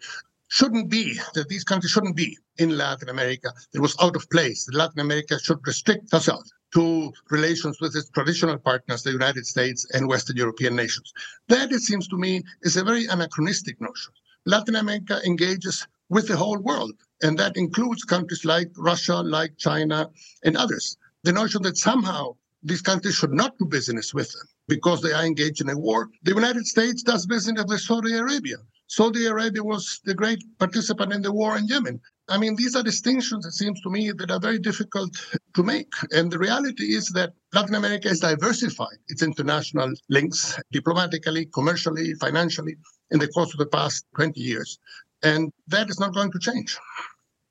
shouldn't 0.49 0.89
be, 0.89 1.19
that 1.35 1.49
these 1.49 1.65
countries 1.65 1.91
shouldn't 1.91 2.17
be 2.17 2.37
in 2.59 2.77
Latin 2.77 3.09
America. 3.09 3.53
It 3.75 3.81
was 3.81 3.97
out 4.01 4.17
of 4.17 4.29
place. 4.31 4.69
Latin 4.73 5.01
America 5.01 5.39
should 5.39 5.67
restrict 5.67 6.13
herself 6.13 6.45
to 6.75 7.13
relations 7.31 7.81
with 7.81 7.95
its 7.97 8.11
traditional 8.11 8.59
partners, 8.59 9.03
the 9.03 9.13
United 9.13 9.47
States 9.47 9.87
and 9.93 10.09
Western 10.09 10.37
European 10.37 10.77
nations. 10.77 11.13
That, 11.49 11.73
it 11.73 11.81
seems 11.81 12.09
to 12.09 12.17
me, 12.19 12.43
is 12.63 12.77
a 12.77 12.85
very 12.85 13.07
anachronistic 13.07 13.81
notion. 13.81 14.13
Latin 14.45 14.77
America 14.77 15.21
engages 15.25 15.87
with 16.09 16.29
the 16.29 16.37
whole 16.37 16.59
world, 16.59 16.93
and 17.23 17.39
that 17.39 17.57
includes 17.57 18.05
countries 18.05 18.45
like 18.45 18.71
Russia, 18.77 19.17
like 19.17 19.57
China, 19.57 20.11
and 20.45 20.57
others. 20.57 20.97
The 21.25 21.33
notion 21.33 21.63
that 21.63 21.77
somehow 21.77 22.37
these 22.63 22.83
countries 22.83 23.15
should 23.15 23.33
not 23.33 23.59
do 23.59 23.65
business 23.65 24.15
with 24.15 24.31
them 24.33 24.47
because 24.69 25.01
they 25.01 25.13
are 25.13 25.25
engaged 25.25 25.61
in 25.61 25.69
a 25.69 25.79
war. 25.79 26.09
The 26.23 26.35
United 26.35 26.67
States 26.67 27.03
does 27.03 27.27
business 27.27 27.65
with 27.67 27.81
Saudi 27.81 28.15
Arabia. 28.15 28.57
Saudi 28.89 29.27
Arabia 29.27 29.65
was 29.65 30.01
the 30.05 30.15
great 30.15 30.43
participant 30.59 31.13
in 31.13 31.23
the 31.23 31.33
war 31.33 31.57
in 31.59 31.67
Yemen. 31.67 32.01
I 32.29 32.39
mean, 32.39 32.57
these 32.57 32.75
are 32.75 32.83
distinctions, 32.83 33.47
it 33.47 33.53
seems 33.53 33.81
to 33.83 33.91
me, 33.91 34.11
that 34.11 34.31
are 34.31 34.41
very 34.41 34.59
difficult 34.59 35.11
to 35.55 35.63
make. 35.63 35.93
And 36.11 36.31
the 36.31 36.39
reality 36.39 36.95
is 36.95 37.09
that 37.11 37.33
Latin 37.53 37.77
America 37.77 38.09
has 38.09 38.21
diversified 38.21 38.99
its 39.09 39.23
international 39.23 39.93
links 40.09 40.59
diplomatically, 40.73 41.47
commercially, 41.47 42.15
financially 42.15 42.77
in 43.11 43.19
the 43.21 43.29
course 43.29 43.53
of 43.53 43.59
the 43.59 43.67
past 43.67 44.05
20 44.17 44.41
years. 44.41 44.79
And 45.23 45.53
that 45.69 45.89
is 45.89 46.01
not 46.01 46.15
going 46.15 46.33
to 46.33 46.39
change. 46.39 46.79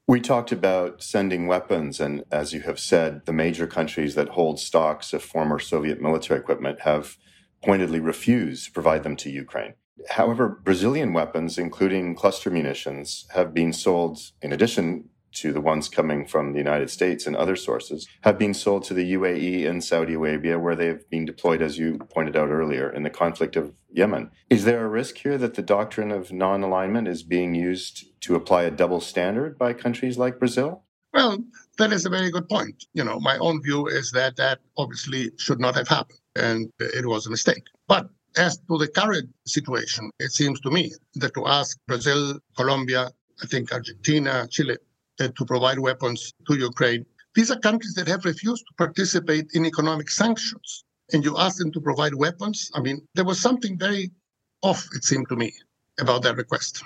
We 0.08 0.22
talked 0.22 0.52
about 0.52 1.02
sending 1.02 1.48
weapons, 1.48 2.00
and 2.00 2.24
as 2.32 2.54
you 2.54 2.62
have 2.62 2.80
said, 2.80 3.26
the 3.26 3.34
major 3.34 3.66
countries 3.66 4.14
that 4.16 4.30
hold 4.30 4.60
stocks 4.60 5.14
of 5.14 5.24
former 5.24 5.58
Soviet 5.58 6.02
military 6.02 6.40
equipment 6.40 6.82
have 6.82 7.18
pointedly 7.64 8.00
refused 8.00 8.66
to 8.66 8.72
provide 8.72 9.04
them 9.04 9.16
to 9.16 9.32
Ukraine. 9.32 9.74
However, 10.10 10.50
Brazilian 10.50 11.14
weapons, 11.14 11.58
including 11.58 12.16
cluster 12.16 12.50
munitions, 12.50 13.26
have 13.34 13.54
been 13.54 13.74
sold, 13.74 14.20
in 14.42 14.52
addition 14.54 15.10
to 15.34 15.52
the 15.52 15.62
ones 15.62 15.90
coming 15.90 16.26
from 16.26 16.54
the 16.54 16.58
United 16.58 16.90
States 16.90 17.28
and 17.28 17.36
other 17.36 17.56
sources, 17.56 18.08
have 18.22 18.38
been 18.38 18.54
sold 18.54 18.84
to 18.86 18.94
the 18.94 19.14
UAE 19.14 19.68
and 19.70 19.84
Saudi 19.84 20.14
Arabia, 20.14 20.58
where 20.58 20.76
they've 20.76 21.10
been 21.10 21.26
deployed, 21.26 21.62
as 21.62 21.78
you 21.78 21.98
pointed 22.10 22.38
out 22.38 22.50
earlier, 22.50 22.90
in 22.90 23.04
the 23.04 23.10
conflict 23.10 23.56
of 23.56 23.74
Yemen. 23.92 24.32
Is 24.50 24.64
there 24.64 24.86
a 24.86 24.90
risk 24.90 25.18
here 25.18 25.38
that 25.38 25.56
the 25.56 25.62
doctrine 25.62 26.12
of 26.12 26.32
non 26.32 26.64
alignment 26.64 27.08
is 27.08 27.24
being 27.24 27.54
used 27.54 28.06
to 28.22 28.36
apply 28.36 28.64
a 28.64 28.72
double 28.72 29.02
standard 29.02 29.58
by 29.58 29.74
countries 29.74 30.18
like 30.18 30.40
Brazil? 30.40 30.84
Well, 31.14 31.38
that 31.78 31.94
is 31.94 32.06
a 32.06 32.10
very 32.10 32.30
good 32.30 32.48
point. 32.50 32.86
You 32.94 33.04
know, 33.04 33.20
my 33.20 33.38
own 33.38 33.62
view 33.62 33.88
is 33.88 34.12
that 34.12 34.36
that 34.36 34.60
obviously 34.78 35.32
should 35.38 35.60
not 35.60 35.76
have 35.76 35.88
happened 35.88 36.20
and 36.36 36.72
it 36.80 37.06
was 37.06 37.26
a 37.26 37.30
mistake. 37.30 37.64
But 37.88 38.10
as 38.38 38.58
to 38.58 38.78
the 38.78 38.88
current 38.88 39.30
situation, 39.46 40.12
it 40.20 40.32
seems 40.32 40.60
to 40.62 40.72
me 40.72 40.92
that 41.16 41.34
to 41.34 41.48
ask 41.48 41.78
Brazil, 41.88 42.40
Colombia, 42.56 43.12
I 43.42 43.46
think 43.48 43.72
Argentina, 43.72 44.48
Chile, 44.50 44.78
uh, 45.20 45.30
to 45.38 45.46
provide 45.46 45.80
weapons 45.80 46.34
to 46.48 46.58
Ukraine, 46.58 47.06
these 47.36 47.52
are 47.52 47.60
countries 47.60 47.94
that 47.96 48.08
have 48.08 48.24
refused 48.26 48.64
to 48.68 48.74
participate 48.78 49.48
in 49.54 49.66
economic 49.66 50.10
sanctions. 50.10 50.84
And 51.14 51.24
you 51.24 51.38
ask 51.38 51.58
them 51.58 51.72
to 51.74 51.82
provide 51.82 52.16
weapons. 52.16 52.72
I 52.74 52.80
mean, 52.80 53.08
there 53.14 53.26
was 53.26 53.40
something 53.40 53.78
very 53.78 54.12
off, 54.64 54.88
it 54.96 55.04
seemed 55.04 55.30
to 55.30 55.36
me, 55.36 55.54
about 56.00 56.24
that 56.24 56.36
request. 56.36 56.82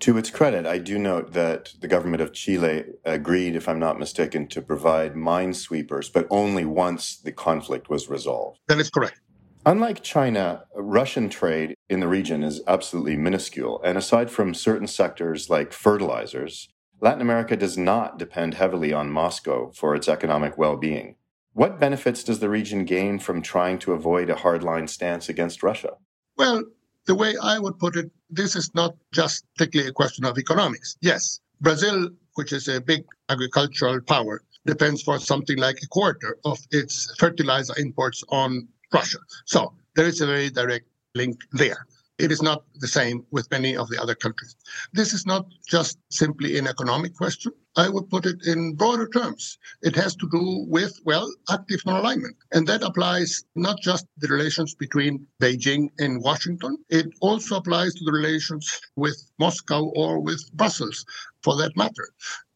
To 0.00 0.18
its 0.18 0.30
credit, 0.30 0.66
I 0.66 0.78
do 0.78 0.98
note 0.98 1.32
that 1.32 1.72
the 1.80 1.88
government 1.88 2.22
of 2.22 2.32
Chile 2.32 2.84
agreed, 3.04 3.56
if 3.56 3.68
I'm 3.68 3.78
not 3.78 3.98
mistaken, 3.98 4.46
to 4.48 4.60
provide 4.60 5.14
minesweepers, 5.14 6.12
but 6.12 6.26
only 6.30 6.64
once 6.64 7.16
the 7.16 7.32
conflict 7.32 7.88
was 7.88 8.08
resolved. 8.08 8.58
That 8.68 8.78
is 8.78 8.90
correct. 8.90 9.20
Unlike 9.66 10.02
China, 10.02 10.64
Russian 10.74 11.30
trade 11.30 11.74
in 11.88 12.00
the 12.00 12.08
region 12.08 12.42
is 12.42 12.60
absolutely 12.66 13.16
minuscule. 13.16 13.80
And 13.82 13.96
aside 13.96 14.30
from 14.30 14.52
certain 14.52 14.86
sectors 14.86 15.48
like 15.48 15.72
fertilizers, 15.72 16.68
Latin 17.00 17.22
America 17.22 17.56
does 17.56 17.78
not 17.78 18.18
depend 18.18 18.54
heavily 18.54 18.92
on 18.92 19.10
Moscow 19.10 19.70
for 19.72 19.94
its 19.94 20.06
economic 20.06 20.58
well 20.58 20.76
being. 20.76 21.16
What 21.54 21.80
benefits 21.80 22.22
does 22.24 22.40
the 22.40 22.50
region 22.50 22.84
gain 22.84 23.18
from 23.18 23.40
trying 23.40 23.78
to 23.80 23.92
avoid 23.92 24.28
a 24.28 24.34
hardline 24.34 24.88
stance 24.88 25.30
against 25.30 25.62
Russia? 25.62 25.94
Well, 26.36 26.64
the 27.06 27.14
way 27.14 27.34
I 27.42 27.58
would 27.58 27.78
put 27.78 27.96
it, 27.96 28.10
this 28.28 28.56
is 28.56 28.74
not 28.74 28.94
just 29.12 29.44
strictly 29.54 29.86
a 29.86 29.92
question 29.92 30.26
of 30.26 30.36
economics. 30.36 30.96
Yes, 31.00 31.40
Brazil, 31.60 32.10
which 32.34 32.52
is 32.52 32.68
a 32.68 32.82
big 32.82 33.04
agricultural 33.30 34.02
power, 34.02 34.42
depends 34.66 35.02
for 35.02 35.18
something 35.18 35.56
like 35.56 35.78
a 35.82 35.86
quarter 35.86 36.36
of 36.44 36.58
its 36.70 37.14
fertilizer 37.18 37.74
imports 37.78 38.24
on 38.28 38.68
Russia. 38.94 39.18
So 39.44 39.74
there 39.96 40.06
is 40.06 40.20
a 40.20 40.26
very 40.26 40.50
direct 40.50 40.86
link 41.14 41.36
there. 41.52 41.86
It 42.16 42.30
is 42.30 42.42
not 42.42 42.62
the 42.76 42.86
same 42.86 43.26
with 43.32 43.50
many 43.50 43.76
of 43.76 43.88
the 43.88 44.00
other 44.00 44.14
countries. 44.14 44.54
This 44.92 45.12
is 45.12 45.26
not 45.26 45.46
just 45.66 45.98
simply 46.10 46.56
an 46.58 46.68
economic 46.68 47.16
question. 47.16 47.50
I 47.76 47.88
would 47.88 48.08
put 48.08 48.24
it 48.24 48.46
in 48.46 48.74
broader 48.74 49.08
terms. 49.08 49.58
It 49.82 49.96
has 49.96 50.14
to 50.16 50.28
do 50.30 50.64
with, 50.68 51.00
well, 51.04 51.28
active 51.50 51.80
non 51.84 51.98
alignment. 51.98 52.36
And 52.52 52.68
that 52.68 52.84
applies 52.84 53.44
not 53.56 53.80
just 53.80 54.06
the 54.18 54.28
relations 54.28 54.76
between 54.76 55.26
Beijing 55.42 55.88
and 55.98 56.22
Washington, 56.22 56.76
it 56.88 57.06
also 57.20 57.56
applies 57.56 57.94
to 57.94 58.04
the 58.04 58.12
relations 58.12 58.80
with 58.94 59.18
Moscow 59.40 59.82
or 59.96 60.20
with 60.20 60.52
Brussels, 60.52 61.04
for 61.42 61.56
that 61.56 61.76
matter. 61.76 62.08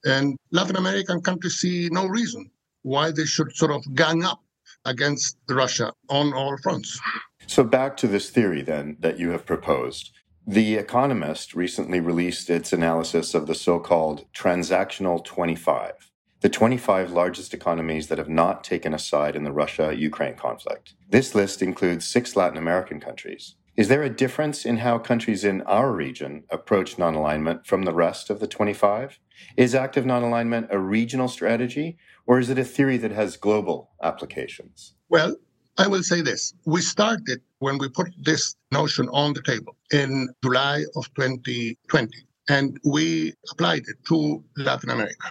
And 0.04 0.36
Latin 0.52 0.76
American 0.76 1.20
countries 1.20 1.56
see 1.56 1.88
no 1.90 2.06
reason 2.06 2.48
why 2.82 3.10
they 3.10 3.24
should 3.24 3.56
sort 3.56 3.72
of 3.72 3.82
gang 3.96 4.22
up 4.22 4.40
against 4.88 5.36
Russia 5.48 5.92
on 6.08 6.32
all 6.32 6.56
fronts. 6.62 7.00
So, 7.46 7.62
back 7.64 7.96
to 7.98 8.08
this 8.08 8.30
theory 8.30 8.62
then 8.62 8.96
that 9.00 9.18
you 9.18 9.30
have 9.30 9.46
proposed. 9.46 10.10
The 10.46 10.76
Economist 10.76 11.54
recently 11.54 12.00
released 12.00 12.48
its 12.48 12.72
analysis 12.72 13.34
of 13.34 13.46
the 13.46 13.54
so 13.54 13.78
called 13.78 14.24
transactional 14.32 15.22
25, 15.22 16.10
the 16.40 16.48
25 16.48 17.12
largest 17.12 17.52
economies 17.52 18.08
that 18.08 18.18
have 18.18 18.30
not 18.30 18.64
taken 18.64 18.94
a 18.94 18.98
side 18.98 19.36
in 19.36 19.44
the 19.44 19.52
Russia 19.52 19.94
Ukraine 19.94 20.36
conflict. 20.36 20.94
This 21.10 21.34
list 21.34 21.60
includes 21.60 22.06
six 22.06 22.34
Latin 22.34 22.56
American 22.56 22.98
countries. 22.98 23.56
Is 23.78 23.86
there 23.86 24.02
a 24.02 24.10
difference 24.10 24.64
in 24.66 24.78
how 24.78 24.98
countries 24.98 25.44
in 25.44 25.62
our 25.62 25.92
region 25.92 26.42
approach 26.50 26.98
non 26.98 27.14
alignment 27.14 27.64
from 27.64 27.84
the 27.84 27.94
rest 27.94 28.28
of 28.28 28.40
the 28.40 28.48
25? 28.48 29.20
Is 29.56 29.72
active 29.72 30.04
non 30.04 30.24
alignment 30.24 30.66
a 30.70 30.80
regional 30.80 31.28
strategy, 31.28 31.96
or 32.26 32.40
is 32.40 32.50
it 32.50 32.58
a 32.58 32.64
theory 32.64 32.96
that 32.96 33.12
has 33.12 33.36
global 33.36 33.90
applications? 34.02 34.94
Well, 35.10 35.36
I 35.78 35.86
will 35.86 36.02
say 36.02 36.22
this. 36.22 36.54
We 36.66 36.80
started 36.80 37.40
when 37.60 37.78
we 37.78 37.88
put 37.88 38.08
this 38.20 38.56
notion 38.72 39.08
on 39.10 39.34
the 39.34 39.42
table 39.42 39.76
in 39.92 40.28
July 40.42 40.82
of 40.96 41.04
2020, 41.14 42.10
and 42.48 42.80
we 42.84 43.32
applied 43.52 43.84
it 43.86 44.04
to 44.08 44.42
Latin 44.56 44.90
America. 44.90 45.30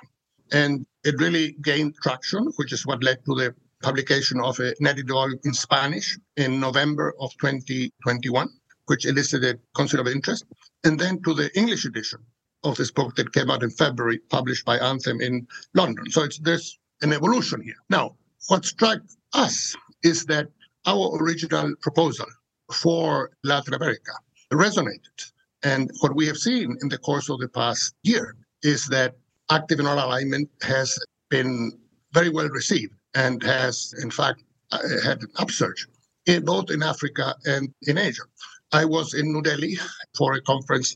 And 0.54 0.86
it 1.04 1.16
really 1.20 1.58
gained 1.62 1.96
traction, 2.01 2.46
which 2.56 2.72
is 2.72 2.86
what 2.86 3.04
led 3.04 3.18
to 3.25 3.36
the 3.36 3.54
publication 3.82 4.40
of 4.42 4.60
an 4.60 4.88
editorial 4.88 5.38
in 5.44 5.54
Spanish 5.54 6.18
in 6.36 6.60
November 6.60 7.14
of 7.20 7.32
2021, 7.40 8.50
which 8.88 9.06
elicited 9.06 9.60
considerable 9.76 10.12
interest. 10.12 10.46
And 10.84 11.00
then 11.00 11.22
to 11.24 11.34
the 11.34 11.56
English 11.58 11.86
edition 11.86 12.20
of 12.64 12.76
this 12.78 12.92
book 12.92 13.16
that 13.16 13.34
came 13.34 13.50
out 13.50 13.64
in 13.64 13.70
February, 13.70 14.20
published 14.30 14.66
by 14.66 14.78
Anthem 14.78 15.22
in 15.22 15.48
London. 15.74 16.10
So 16.10 16.24
it's 16.24 16.40
there's 16.40 16.78
an 17.02 17.14
evolution 17.14 17.62
here. 17.62 17.76
Now, 17.90 18.16
what 18.48 18.66
struck 18.66 19.00
us 19.34 19.76
is 20.04 20.26
that 20.26 20.48
our 20.86 21.18
original 21.22 21.76
proposal 21.82 22.26
for 22.74 23.32
Latin 23.44 23.74
America 23.74 24.12
resonated. 24.52 25.32
And 25.64 25.92
what 26.00 26.16
we 26.16 26.26
have 26.28 26.38
seen 26.38 26.78
in 26.82 26.90
the 26.90 26.98
course 26.98 27.30
of 27.30 27.40
the 27.40 27.50
past 27.50 27.96
year 28.04 28.36
is 28.64 28.88
that 28.88 29.16
active 29.52 29.80
non 29.80 29.98
alignment 29.98 30.50
has 30.62 30.98
been 31.30 31.72
very 32.13 32.30
well 32.30 32.48
received 32.50 32.94
and 33.15 33.41
has, 33.43 33.93
in 34.02 34.12
fact, 34.12 34.43
uh, 34.72 34.80
had 35.04 35.22
an 35.22 35.30
upsurge 35.38 35.88
in 36.26 36.43
both 36.46 36.70
in 36.72 36.84
Africa 36.84 37.36
and 37.46 37.74
in 37.84 37.98
Asia. 37.98 38.24
I 38.72 38.86
was 38.86 39.13
in 39.13 39.32
New 39.32 39.41
Delhi 39.41 39.78
for 40.17 40.34
a 40.34 40.41
conference 40.41 40.96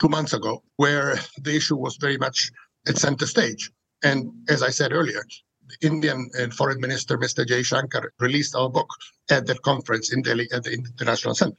two 0.00 0.08
months 0.08 0.32
ago 0.32 0.62
where 0.76 1.16
the 1.38 1.54
issue 1.54 1.76
was 1.76 1.96
very 1.96 2.18
much 2.18 2.50
at 2.88 2.98
center 2.98 3.26
stage. 3.26 3.70
And 4.02 4.32
as 4.48 4.62
I 4.62 4.70
said 4.70 4.92
earlier, 4.92 5.24
Indian 5.80 6.28
Foreign 6.50 6.80
Minister 6.80 7.16
Mr. 7.16 7.46
Jaishankar 7.46 8.08
released 8.18 8.56
our 8.56 8.68
book 8.68 8.88
at 9.30 9.46
that 9.46 9.62
conference 9.62 10.12
in 10.12 10.22
Delhi 10.22 10.48
at 10.52 10.64
the 10.64 10.72
International 10.72 11.34
Center. 11.34 11.56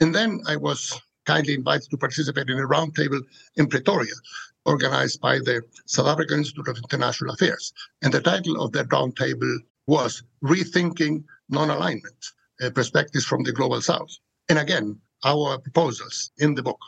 And 0.00 0.14
then 0.14 0.40
I 0.46 0.56
was 0.56 1.00
kindly 1.24 1.54
invited 1.54 1.88
to 1.90 1.96
participate 1.96 2.50
in 2.50 2.58
a 2.58 2.66
roundtable 2.66 3.20
in 3.56 3.68
Pretoria, 3.68 4.12
organized 4.66 5.20
by 5.20 5.38
the 5.38 5.62
South 5.86 6.06
African 6.06 6.38
Institute 6.38 6.68
of 6.68 6.78
International 6.78 7.34
Affairs. 7.34 7.72
And 8.02 8.12
the 8.12 8.20
title 8.20 8.62
of 8.62 8.72
that 8.72 8.88
roundtable 8.88 9.58
was 9.86 10.22
Rethinking 10.42 11.24
Non-Alignment, 11.48 12.24
uh, 12.62 12.70
Perspectives 12.70 13.26
from 13.26 13.42
the 13.42 13.52
Global 13.52 13.80
South. 13.80 14.10
And 14.48 14.58
again, 14.58 14.98
our 15.24 15.58
proposals 15.58 16.30
in 16.38 16.54
the 16.54 16.62
book 16.62 16.78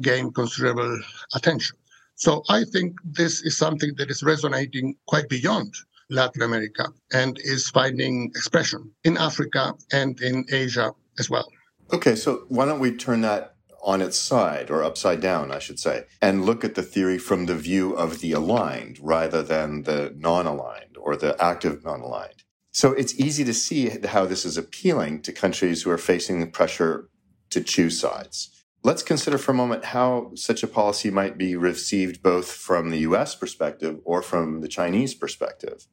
gained 0.00 0.34
considerable 0.34 1.00
attention. 1.34 1.76
So 2.16 2.42
I 2.48 2.64
think 2.64 2.94
this 3.04 3.42
is 3.42 3.56
something 3.56 3.92
that 3.96 4.10
is 4.10 4.22
resonating 4.22 4.96
quite 5.06 5.28
beyond 5.28 5.74
Latin 6.10 6.42
America 6.42 6.88
and 7.12 7.38
is 7.42 7.70
finding 7.70 8.26
expression 8.36 8.90
in 9.04 9.16
Africa 9.16 9.74
and 9.92 10.20
in 10.20 10.44
Asia 10.50 10.92
as 11.18 11.28
well. 11.30 11.48
Okay, 11.92 12.14
so 12.14 12.44
why 12.48 12.64
don't 12.66 12.80
we 12.80 12.96
turn 12.96 13.22
that 13.22 13.53
on 13.84 14.00
its 14.00 14.18
side, 14.18 14.70
or 14.70 14.82
upside 14.82 15.20
down, 15.20 15.52
I 15.52 15.58
should 15.58 15.78
say, 15.78 16.06
and 16.20 16.44
look 16.44 16.64
at 16.64 16.74
the 16.74 16.82
theory 16.82 17.18
from 17.18 17.46
the 17.46 17.54
view 17.54 17.92
of 17.92 18.20
the 18.20 18.32
aligned 18.32 18.98
rather 19.00 19.42
than 19.42 19.82
the 19.82 20.14
non 20.16 20.46
aligned 20.46 20.96
or 20.98 21.16
the 21.16 21.40
active 21.42 21.84
non 21.84 22.00
aligned. 22.00 22.42
So 22.72 22.92
it's 22.92 23.14
easy 23.20 23.44
to 23.44 23.54
see 23.54 23.88
how 23.88 24.24
this 24.24 24.44
is 24.44 24.56
appealing 24.56 25.22
to 25.22 25.32
countries 25.32 25.82
who 25.82 25.90
are 25.90 25.98
facing 25.98 26.40
the 26.40 26.46
pressure 26.46 27.08
to 27.50 27.62
choose 27.62 28.00
sides. 28.00 28.50
Let's 28.82 29.02
consider 29.02 29.38
for 29.38 29.52
a 29.52 29.54
moment 29.54 29.84
how 29.86 30.32
such 30.34 30.62
a 30.62 30.66
policy 30.66 31.10
might 31.10 31.38
be 31.38 31.54
received 31.54 32.22
both 32.22 32.50
from 32.50 32.90
the 32.90 32.98
US 32.98 33.34
perspective 33.34 34.00
or 34.04 34.22
from 34.22 34.60
the 34.60 34.68
Chinese 34.68 35.14
perspective. 35.14 35.86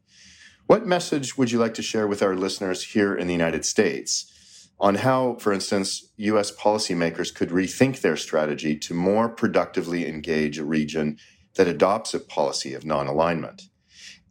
What 0.65 0.87
message 0.87 1.37
would 1.37 1.51
you 1.51 1.59
like 1.59 1.73
to 1.75 1.81
share 1.81 2.07
with 2.07 2.23
our 2.23 2.35
listeners 2.35 2.83
here 2.93 3.15
in 3.15 3.27
the 3.27 3.33
United 3.33 3.63
States 3.63 4.31
on 4.81 4.95
how, 4.95 5.35
for 5.35 5.53
instance, 5.53 6.11
US 6.17 6.53
policymakers 6.53 7.33
could 7.33 7.49
rethink 7.49 8.01
their 8.01 8.17
strategy 8.17 8.77
to 8.79 8.93
more 8.93 9.29
productively 9.29 10.05
engage 10.05 10.59
a 10.59 10.65
region 10.65 11.17
that 11.55 11.69
adopts 11.69 12.13
a 12.13 12.19
policy 12.19 12.73
of 12.73 12.85
non 12.85 13.07
alignment? 13.07 13.61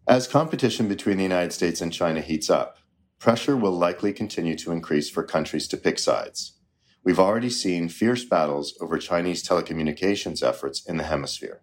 As 0.07 0.29
competition 0.29 0.89
between 0.89 1.17
the 1.17 1.23
United 1.23 1.55
States 1.55 1.81
and 1.81 1.93
China 1.93 2.21
heats 2.21 2.51
up, 2.51 2.77
pressure 3.19 3.57
will 3.57 3.73
likely 3.73 4.13
continue 4.13 4.57
to 4.57 4.73
increase 4.73 5.09
for 5.09 5.23
countries 5.23 5.67
to 5.69 5.79
pick 5.79 5.99
sides 5.99 6.61
we've 7.05 7.19
already 7.19 7.51
seen 7.51 7.89
fierce 7.89 8.25
battles 8.25 8.77
over 8.81 8.99
Chinese 8.99 9.47
telecommunications 9.47 10.43
efforts 10.43 10.85
in 10.87 10.97
the 10.97 11.05
hemisphere. 11.05 11.63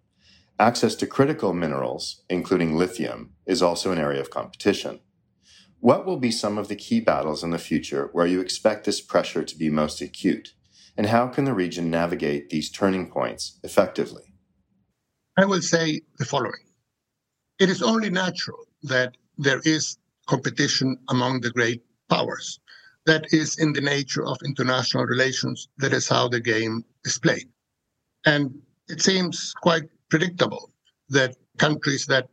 Access 0.60 0.95
to 0.95 1.08
critical 1.08 1.54
minerals, 1.54 2.23
including 2.30 2.76
lithium, 2.76 3.34
is 3.45 3.62
also 3.62 3.91
an 3.91 4.00
area 4.00 4.19
of 4.19 4.32
competition. 4.32 5.00
What 5.80 6.06
will 6.06 6.18
be 6.18 6.32
some 6.32 6.58
of 6.58 6.68
the 6.68 6.76
key 6.76 7.00
battles 7.00 7.44
in 7.44 7.52
the 7.52 7.60
future 7.60 8.10
where 8.12 8.26
you 8.26 8.42
expect 8.42 8.86
this 8.86 9.02
pressure 9.02 9.44
to 9.44 9.58
be 9.58 9.70
most 9.70 10.02
acute? 10.02 10.54
And 10.98 11.08
how 11.08 11.28
can 11.28 11.46
the 11.46 11.54
region 11.54 11.92
navigate 11.92 12.50
these 12.50 12.72
turning 12.72 13.12
points 13.12 13.60
effectively? 13.63 14.34
I 15.38 15.46
will 15.46 15.62
say 15.62 16.02
the 16.18 16.26
following 16.26 16.66
It 17.60 17.70
is 17.70 17.84
only 17.84 18.10
natural 18.10 18.66
that 18.84 19.16
there 19.38 19.62
is 19.63 19.98
competition 20.26 20.98
among 21.10 21.42
the 21.42 21.52
great 21.52 21.84
powers 22.10 22.60
that 23.06 23.26
is 23.32 23.58
in 23.58 23.74
the 23.74 23.82
nature 23.82 24.26
of 24.26 24.38
international 24.44 25.06
relations. 25.06 25.70
That 25.78 25.94
is 25.94 26.10
how 26.10 26.28
the 26.28 26.42
game 26.42 26.84
is 27.06 27.18
played. 27.18 27.48
And 28.26 28.62
it 28.90 29.02
seems 29.02 29.54
quite 29.62 29.84
predictable 30.10 30.72
that 31.10 31.36
countries 31.58 32.06
that, 32.08 32.28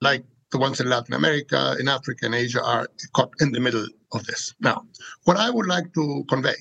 like 0.00 0.24
the 0.50 0.58
ones 0.58 0.80
in 0.80 0.88
Latin 0.88 1.14
America, 1.14 1.76
in 1.78 1.88
Africa, 1.88 2.26
and 2.26 2.34
Asia, 2.34 2.62
are 2.62 2.88
caught 3.12 3.32
in 3.40 3.52
the 3.52 3.60
middle 3.60 3.86
of 4.12 4.24
this. 4.26 4.54
Now, 4.60 4.86
what 5.24 5.36
I 5.36 5.50
would 5.50 5.66
like 5.66 5.92
to 5.94 6.24
convey 6.28 6.56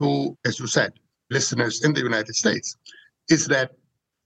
to, 0.00 0.36
as 0.44 0.58
you 0.58 0.66
said, 0.66 0.92
listeners 1.30 1.84
in 1.84 1.92
the 1.92 2.00
United 2.00 2.34
States 2.34 2.76
is 3.28 3.46
that 3.46 3.72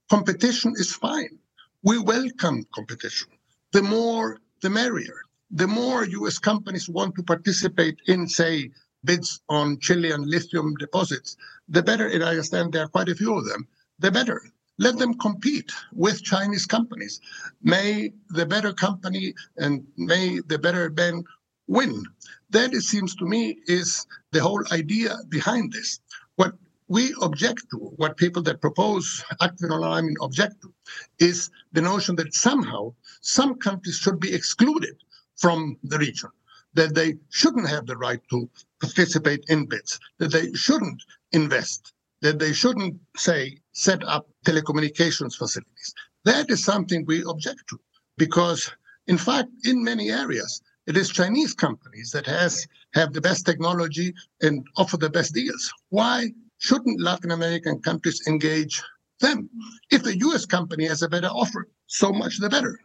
competition 0.09 0.73
is 0.77 0.93
fine. 0.93 1.37
We 1.83 1.97
welcome 1.99 2.65
competition. 2.73 3.29
The 3.71 3.81
more, 3.81 4.39
the 4.61 4.69
merrier 4.69 5.23
the 5.53 5.67
more 5.67 6.03
US 6.03 6.39
companies 6.39 6.89
want 6.89 7.15
to 7.15 7.23
participate 7.23 8.01
in, 8.07 8.27
say, 8.27 8.71
bids 9.05 9.41
on 9.49 9.79
Chilean 9.79 10.27
lithium 10.27 10.73
deposits, 10.75 11.37
the 11.69 11.83
better, 11.83 12.07
and 12.07 12.23
I 12.23 12.29
understand 12.29 12.73
there 12.73 12.85
are 12.85 12.87
quite 12.87 13.09
a 13.09 13.15
few 13.15 13.37
of 13.37 13.45
them, 13.45 13.67
the 13.99 14.11
better. 14.11 14.41
Let 14.79 14.97
them 14.97 15.13
compete 15.15 15.71
with 15.93 16.23
Chinese 16.23 16.65
companies. 16.65 17.21
May 17.61 18.13
the 18.29 18.45
better 18.45 18.73
company 18.73 19.35
and 19.57 19.85
may 19.97 20.39
the 20.47 20.57
better 20.57 20.89
man 20.89 21.23
win. 21.67 22.03
That, 22.49 22.73
it 22.73 22.81
seems 22.81 23.15
to 23.15 23.25
me, 23.25 23.57
is 23.67 24.05
the 24.31 24.41
whole 24.41 24.63
idea 24.71 25.17
behind 25.29 25.73
this. 25.73 25.99
What 26.35 26.53
we 26.87 27.13
object 27.21 27.63
to, 27.71 27.77
what 27.77 28.17
people 28.17 28.41
that 28.43 28.61
propose 28.61 29.23
active 29.41 29.69
alignment 29.69 30.17
object 30.21 30.61
to, 30.61 30.73
is 31.19 31.49
the 31.71 31.81
notion 31.81 32.15
that 32.17 32.33
somehow 32.33 32.93
some 33.21 33.55
countries 33.55 33.97
should 33.97 34.19
be 34.19 34.33
excluded 34.33 34.95
from 35.37 35.77
the 35.83 35.97
region, 35.97 36.29
that 36.73 36.95
they 36.95 37.15
shouldn't 37.29 37.69
have 37.69 37.85
the 37.85 37.97
right 37.97 38.21
to 38.29 38.49
participate 38.81 39.45
in 39.47 39.65
bids, 39.65 39.99
that 40.17 40.31
they 40.31 40.51
shouldn't 40.53 41.01
invest, 41.31 41.92
that 42.23 42.39
they 42.39 42.53
shouldn't, 42.53 42.95
say, 43.17 43.57
set 43.73 44.01
up 44.07 44.29
telecommunications 44.45 45.35
facilities. 45.35 45.93
That 46.23 46.49
is 46.49 46.63
something 46.63 47.03
we 47.05 47.21
object 47.25 47.67
to 47.69 47.79
because, 48.17 48.71
in 49.07 49.17
fact, 49.17 49.49
in 49.65 49.83
many 49.83 50.09
areas, 50.09 50.61
it 50.87 50.95
is 50.95 51.09
Chinese 51.09 51.53
companies 51.53 52.11
that 52.11 52.25
has 52.25 52.65
have 52.93 53.11
the 53.11 53.19
best 53.19 53.45
technology 53.45 54.13
and 54.41 54.65
offer 54.77 54.95
the 54.95 55.09
best 55.09 55.33
deals. 55.33 55.69
Why 55.89 56.31
shouldn't 56.59 57.01
Latin 57.01 57.31
American 57.31 57.81
countries 57.81 58.21
engage 58.25 58.81
them? 59.19 59.49
If 59.91 60.03
the 60.03 60.17
US 60.19 60.45
company 60.45 60.85
has 60.87 61.01
a 61.01 61.09
better 61.09 61.27
offer, 61.27 61.67
so 61.87 62.13
much 62.13 62.39
the 62.39 62.49
better. 62.49 62.79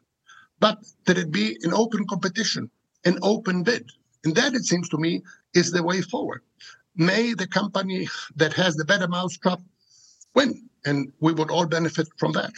But 0.58 0.78
that 1.06 1.16
it 1.16 1.30
be 1.30 1.56
an 1.62 1.72
open 1.72 2.08
competition, 2.08 2.70
an 3.04 3.18
open 3.22 3.62
bid. 3.62 3.88
And 4.24 4.34
that, 4.34 4.54
it 4.54 4.64
seems 4.64 4.88
to 4.88 4.98
me, 4.98 5.22
is 5.54 5.70
the 5.70 5.84
way 5.84 6.00
forward. 6.02 6.42
May 6.98 7.32
the 7.32 7.46
company 7.46 8.08
that 8.34 8.52
has 8.54 8.74
the 8.74 8.84
better 8.84 9.06
mousetrap 9.06 9.60
win, 10.34 10.68
and 10.84 11.12
we 11.20 11.32
would 11.32 11.48
all 11.48 11.66
benefit 11.66 12.08
from 12.18 12.32
that. 12.32 12.50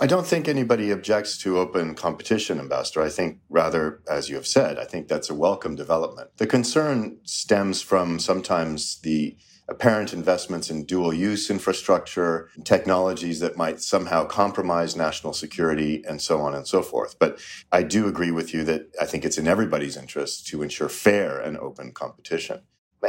I 0.00 0.06
don't 0.06 0.26
think 0.26 0.48
anybody 0.48 0.90
objects 0.90 1.36
to 1.38 1.58
open 1.58 1.94
competition, 1.94 2.58
Ambassador. 2.58 3.02
I 3.02 3.10
think 3.10 3.40
rather, 3.50 4.00
as 4.10 4.30
you 4.30 4.36
have 4.36 4.46
said, 4.46 4.78
I 4.78 4.84
think 4.84 5.08
that's 5.08 5.28
a 5.28 5.34
welcome 5.34 5.74
development. 5.74 6.30
The 6.38 6.46
concern 6.46 7.18
stems 7.24 7.82
from 7.82 8.18
sometimes 8.18 8.98
the 9.00 9.36
apparent 9.68 10.12
investments 10.12 10.70
in 10.70 10.84
dual 10.84 11.12
use 11.12 11.50
infrastructure, 11.50 12.48
technologies 12.64 13.40
that 13.40 13.56
might 13.56 13.80
somehow 13.80 14.24
compromise 14.24 14.96
national 14.96 15.32
security, 15.32 16.02
and 16.08 16.22
so 16.22 16.40
on 16.40 16.54
and 16.54 16.66
so 16.66 16.82
forth. 16.82 17.18
But 17.18 17.40
I 17.72 17.82
do 17.82 18.06
agree 18.06 18.30
with 18.30 18.54
you 18.54 18.64
that 18.64 18.88
I 19.00 19.04
think 19.04 19.24
it's 19.24 19.38
in 19.38 19.48
everybody's 19.48 19.96
interest 19.96 20.46
to 20.48 20.62
ensure 20.62 20.88
fair 20.88 21.38
and 21.38 21.58
open 21.58 21.92
competition. 21.92 22.62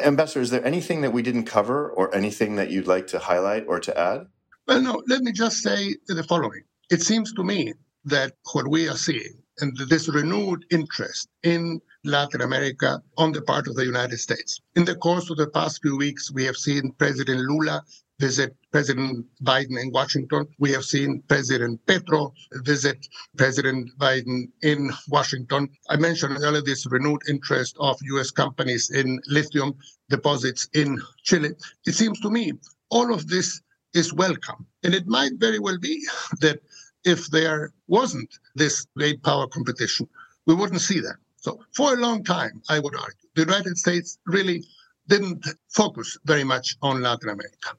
Ambassador, 0.03 0.41
is 0.41 0.49
there 0.49 0.65
anything 0.65 1.01
that 1.01 1.11
we 1.11 1.21
didn't 1.21 1.45
cover 1.45 1.89
or 1.89 2.13
anything 2.15 2.55
that 2.55 2.71
you'd 2.71 2.87
like 2.87 3.07
to 3.07 3.19
highlight 3.19 3.65
or 3.67 3.79
to 3.79 3.97
add? 3.97 4.27
Well, 4.67 4.81
no, 4.81 5.03
let 5.07 5.21
me 5.21 5.31
just 5.31 5.57
say 5.57 5.95
the 6.07 6.23
following. 6.23 6.63
It 6.89 7.01
seems 7.01 7.33
to 7.33 7.43
me 7.43 7.73
that 8.05 8.33
what 8.53 8.67
we 8.67 8.87
are 8.89 8.97
seeing 8.97 9.41
and 9.59 9.75
this 9.89 10.07
renewed 10.07 10.65
interest 10.71 11.29
in 11.43 11.81
Latin 12.03 12.41
America 12.41 13.01
on 13.17 13.31
the 13.31 13.41
part 13.41 13.67
of 13.67 13.75
the 13.75 13.85
United 13.85 14.17
States. 14.17 14.59
In 14.75 14.85
the 14.85 14.95
course 14.95 15.29
of 15.29 15.37
the 15.37 15.47
past 15.47 15.81
few 15.81 15.97
weeks, 15.97 16.31
we 16.31 16.45
have 16.45 16.55
seen 16.55 16.93
President 16.97 17.39
Lula 17.39 17.83
visit 18.19 18.55
President 18.71 19.25
Biden 19.43 19.81
in 19.81 19.91
Washington. 19.91 20.47
We 20.57 20.71
have 20.71 20.85
seen 20.85 21.23
President 21.27 21.85
Petro 21.85 22.33
visit 22.63 23.07
President 23.37 23.89
Biden 23.99 24.49
in 24.63 24.91
Washington. 25.07 25.69
I 25.89 25.97
mentioned 25.97 26.37
earlier 26.41 26.63
this 26.63 26.87
renewed 26.87 27.21
interest 27.29 27.75
of 27.79 27.97
U.S. 28.03 28.31
companies 28.31 28.89
in 28.89 29.19
lithium 29.27 29.75
deposits 30.09 30.67
in 30.73 31.01
Chile. 31.23 31.51
It 31.85 31.93
seems 31.93 32.19
to 32.21 32.29
me 32.29 32.53
all 32.89 33.13
of 33.13 33.27
this 33.27 33.61
is 33.93 34.13
welcome. 34.13 34.65
And 34.83 34.93
it 34.93 35.07
might 35.07 35.33
very 35.37 35.59
well 35.59 35.77
be 35.77 36.05
that 36.41 36.59
if 37.03 37.27
there 37.27 37.71
wasn't 37.87 38.29
this 38.55 38.87
great 38.97 39.23
power 39.23 39.47
competition, 39.47 40.07
we 40.45 40.55
wouldn't 40.55 40.81
see 40.81 40.99
that. 41.01 41.17
So 41.37 41.59
for 41.73 41.93
a 41.93 41.97
long 41.97 42.23
time, 42.23 42.61
I 42.69 42.79
would 42.79 42.95
argue, 42.95 43.29
the 43.35 43.41
United 43.41 43.77
States 43.77 44.17
really 44.25 44.63
didn't 45.07 45.45
focus 45.69 46.17
very 46.25 46.43
much 46.43 46.75
on 46.81 47.01
Latin 47.01 47.29
America. 47.29 47.69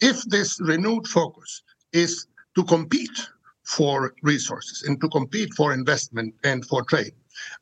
If 0.00 0.22
this 0.24 0.60
renewed 0.60 1.06
focus 1.06 1.62
is 1.92 2.26
to 2.54 2.64
compete 2.64 3.28
for 3.64 4.14
resources 4.22 4.84
and 4.86 5.00
to 5.00 5.08
compete 5.08 5.52
for 5.54 5.72
investment 5.72 6.34
and 6.44 6.64
for 6.64 6.82
trade, 6.84 7.12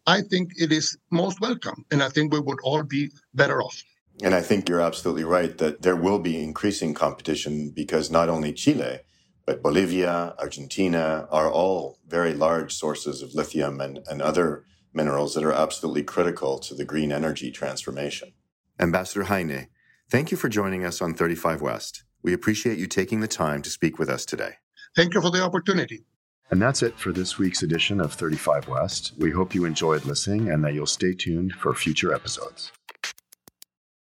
I 0.06 0.22
think 0.22 0.52
it 0.58 0.72
is 0.72 0.96
most 1.10 1.40
welcome. 1.40 1.84
And 1.90 2.02
I 2.02 2.08
think 2.08 2.32
we 2.32 2.40
would 2.40 2.58
all 2.62 2.82
be 2.82 3.10
better 3.34 3.62
off. 3.62 3.82
And 4.22 4.34
I 4.34 4.40
think 4.40 4.68
you're 4.68 4.80
absolutely 4.80 5.24
right 5.24 5.56
that 5.58 5.82
there 5.82 5.96
will 5.96 6.18
be 6.18 6.42
increasing 6.42 6.94
competition 6.94 7.70
because 7.70 8.10
not 8.10 8.28
only 8.28 8.52
Chile, 8.52 9.00
but 9.46 9.62
Bolivia, 9.62 10.34
Argentina 10.38 11.28
are 11.30 11.50
all 11.50 11.98
very 12.08 12.32
large 12.32 12.74
sources 12.74 13.22
of 13.22 13.34
lithium 13.34 13.80
and, 13.80 14.00
and 14.08 14.22
other 14.22 14.64
minerals 14.92 15.34
that 15.34 15.44
are 15.44 15.52
absolutely 15.52 16.02
critical 16.02 16.58
to 16.58 16.74
the 16.74 16.84
green 16.84 17.12
energy 17.12 17.50
transformation. 17.50 18.32
Ambassador 18.80 19.24
Heine, 19.24 19.68
thank 20.10 20.30
you 20.30 20.36
for 20.36 20.48
joining 20.48 20.84
us 20.84 21.02
on 21.02 21.14
35 21.14 21.60
West. 21.60 22.05
We 22.26 22.32
appreciate 22.32 22.76
you 22.76 22.88
taking 22.88 23.20
the 23.20 23.28
time 23.28 23.62
to 23.62 23.70
speak 23.70 24.00
with 24.00 24.08
us 24.08 24.26
today. 24.26 24.54
Thank 24.96 25.14
you 25.14 25.20
for 25.20 25.30
the 25.30 25.44
opportunity. 25.44 26.06
And 26.50 26.60
that's 26.60 26.82
it 26.82 26.98
for 26.98 27.12
this 27.12 27.38
week's 27.38 27.62
edition 27.62 28.00
of 28.00 28.12
35 28.12 28.66
West. 28.66 29.12
We 29.16 29.30
hope 29.30 29.54
you 29.54 29.64
enjoyed 29.64 30.04
listening 30.04 30.50
and 30.50 30.64
that 30.64 30.74
you'll 30.74 30.86
stay 30.86 31.14
tuned 31.14 31.52
for 31.52 31.72
future 31.72 32.12
episodes. 32.12 32.72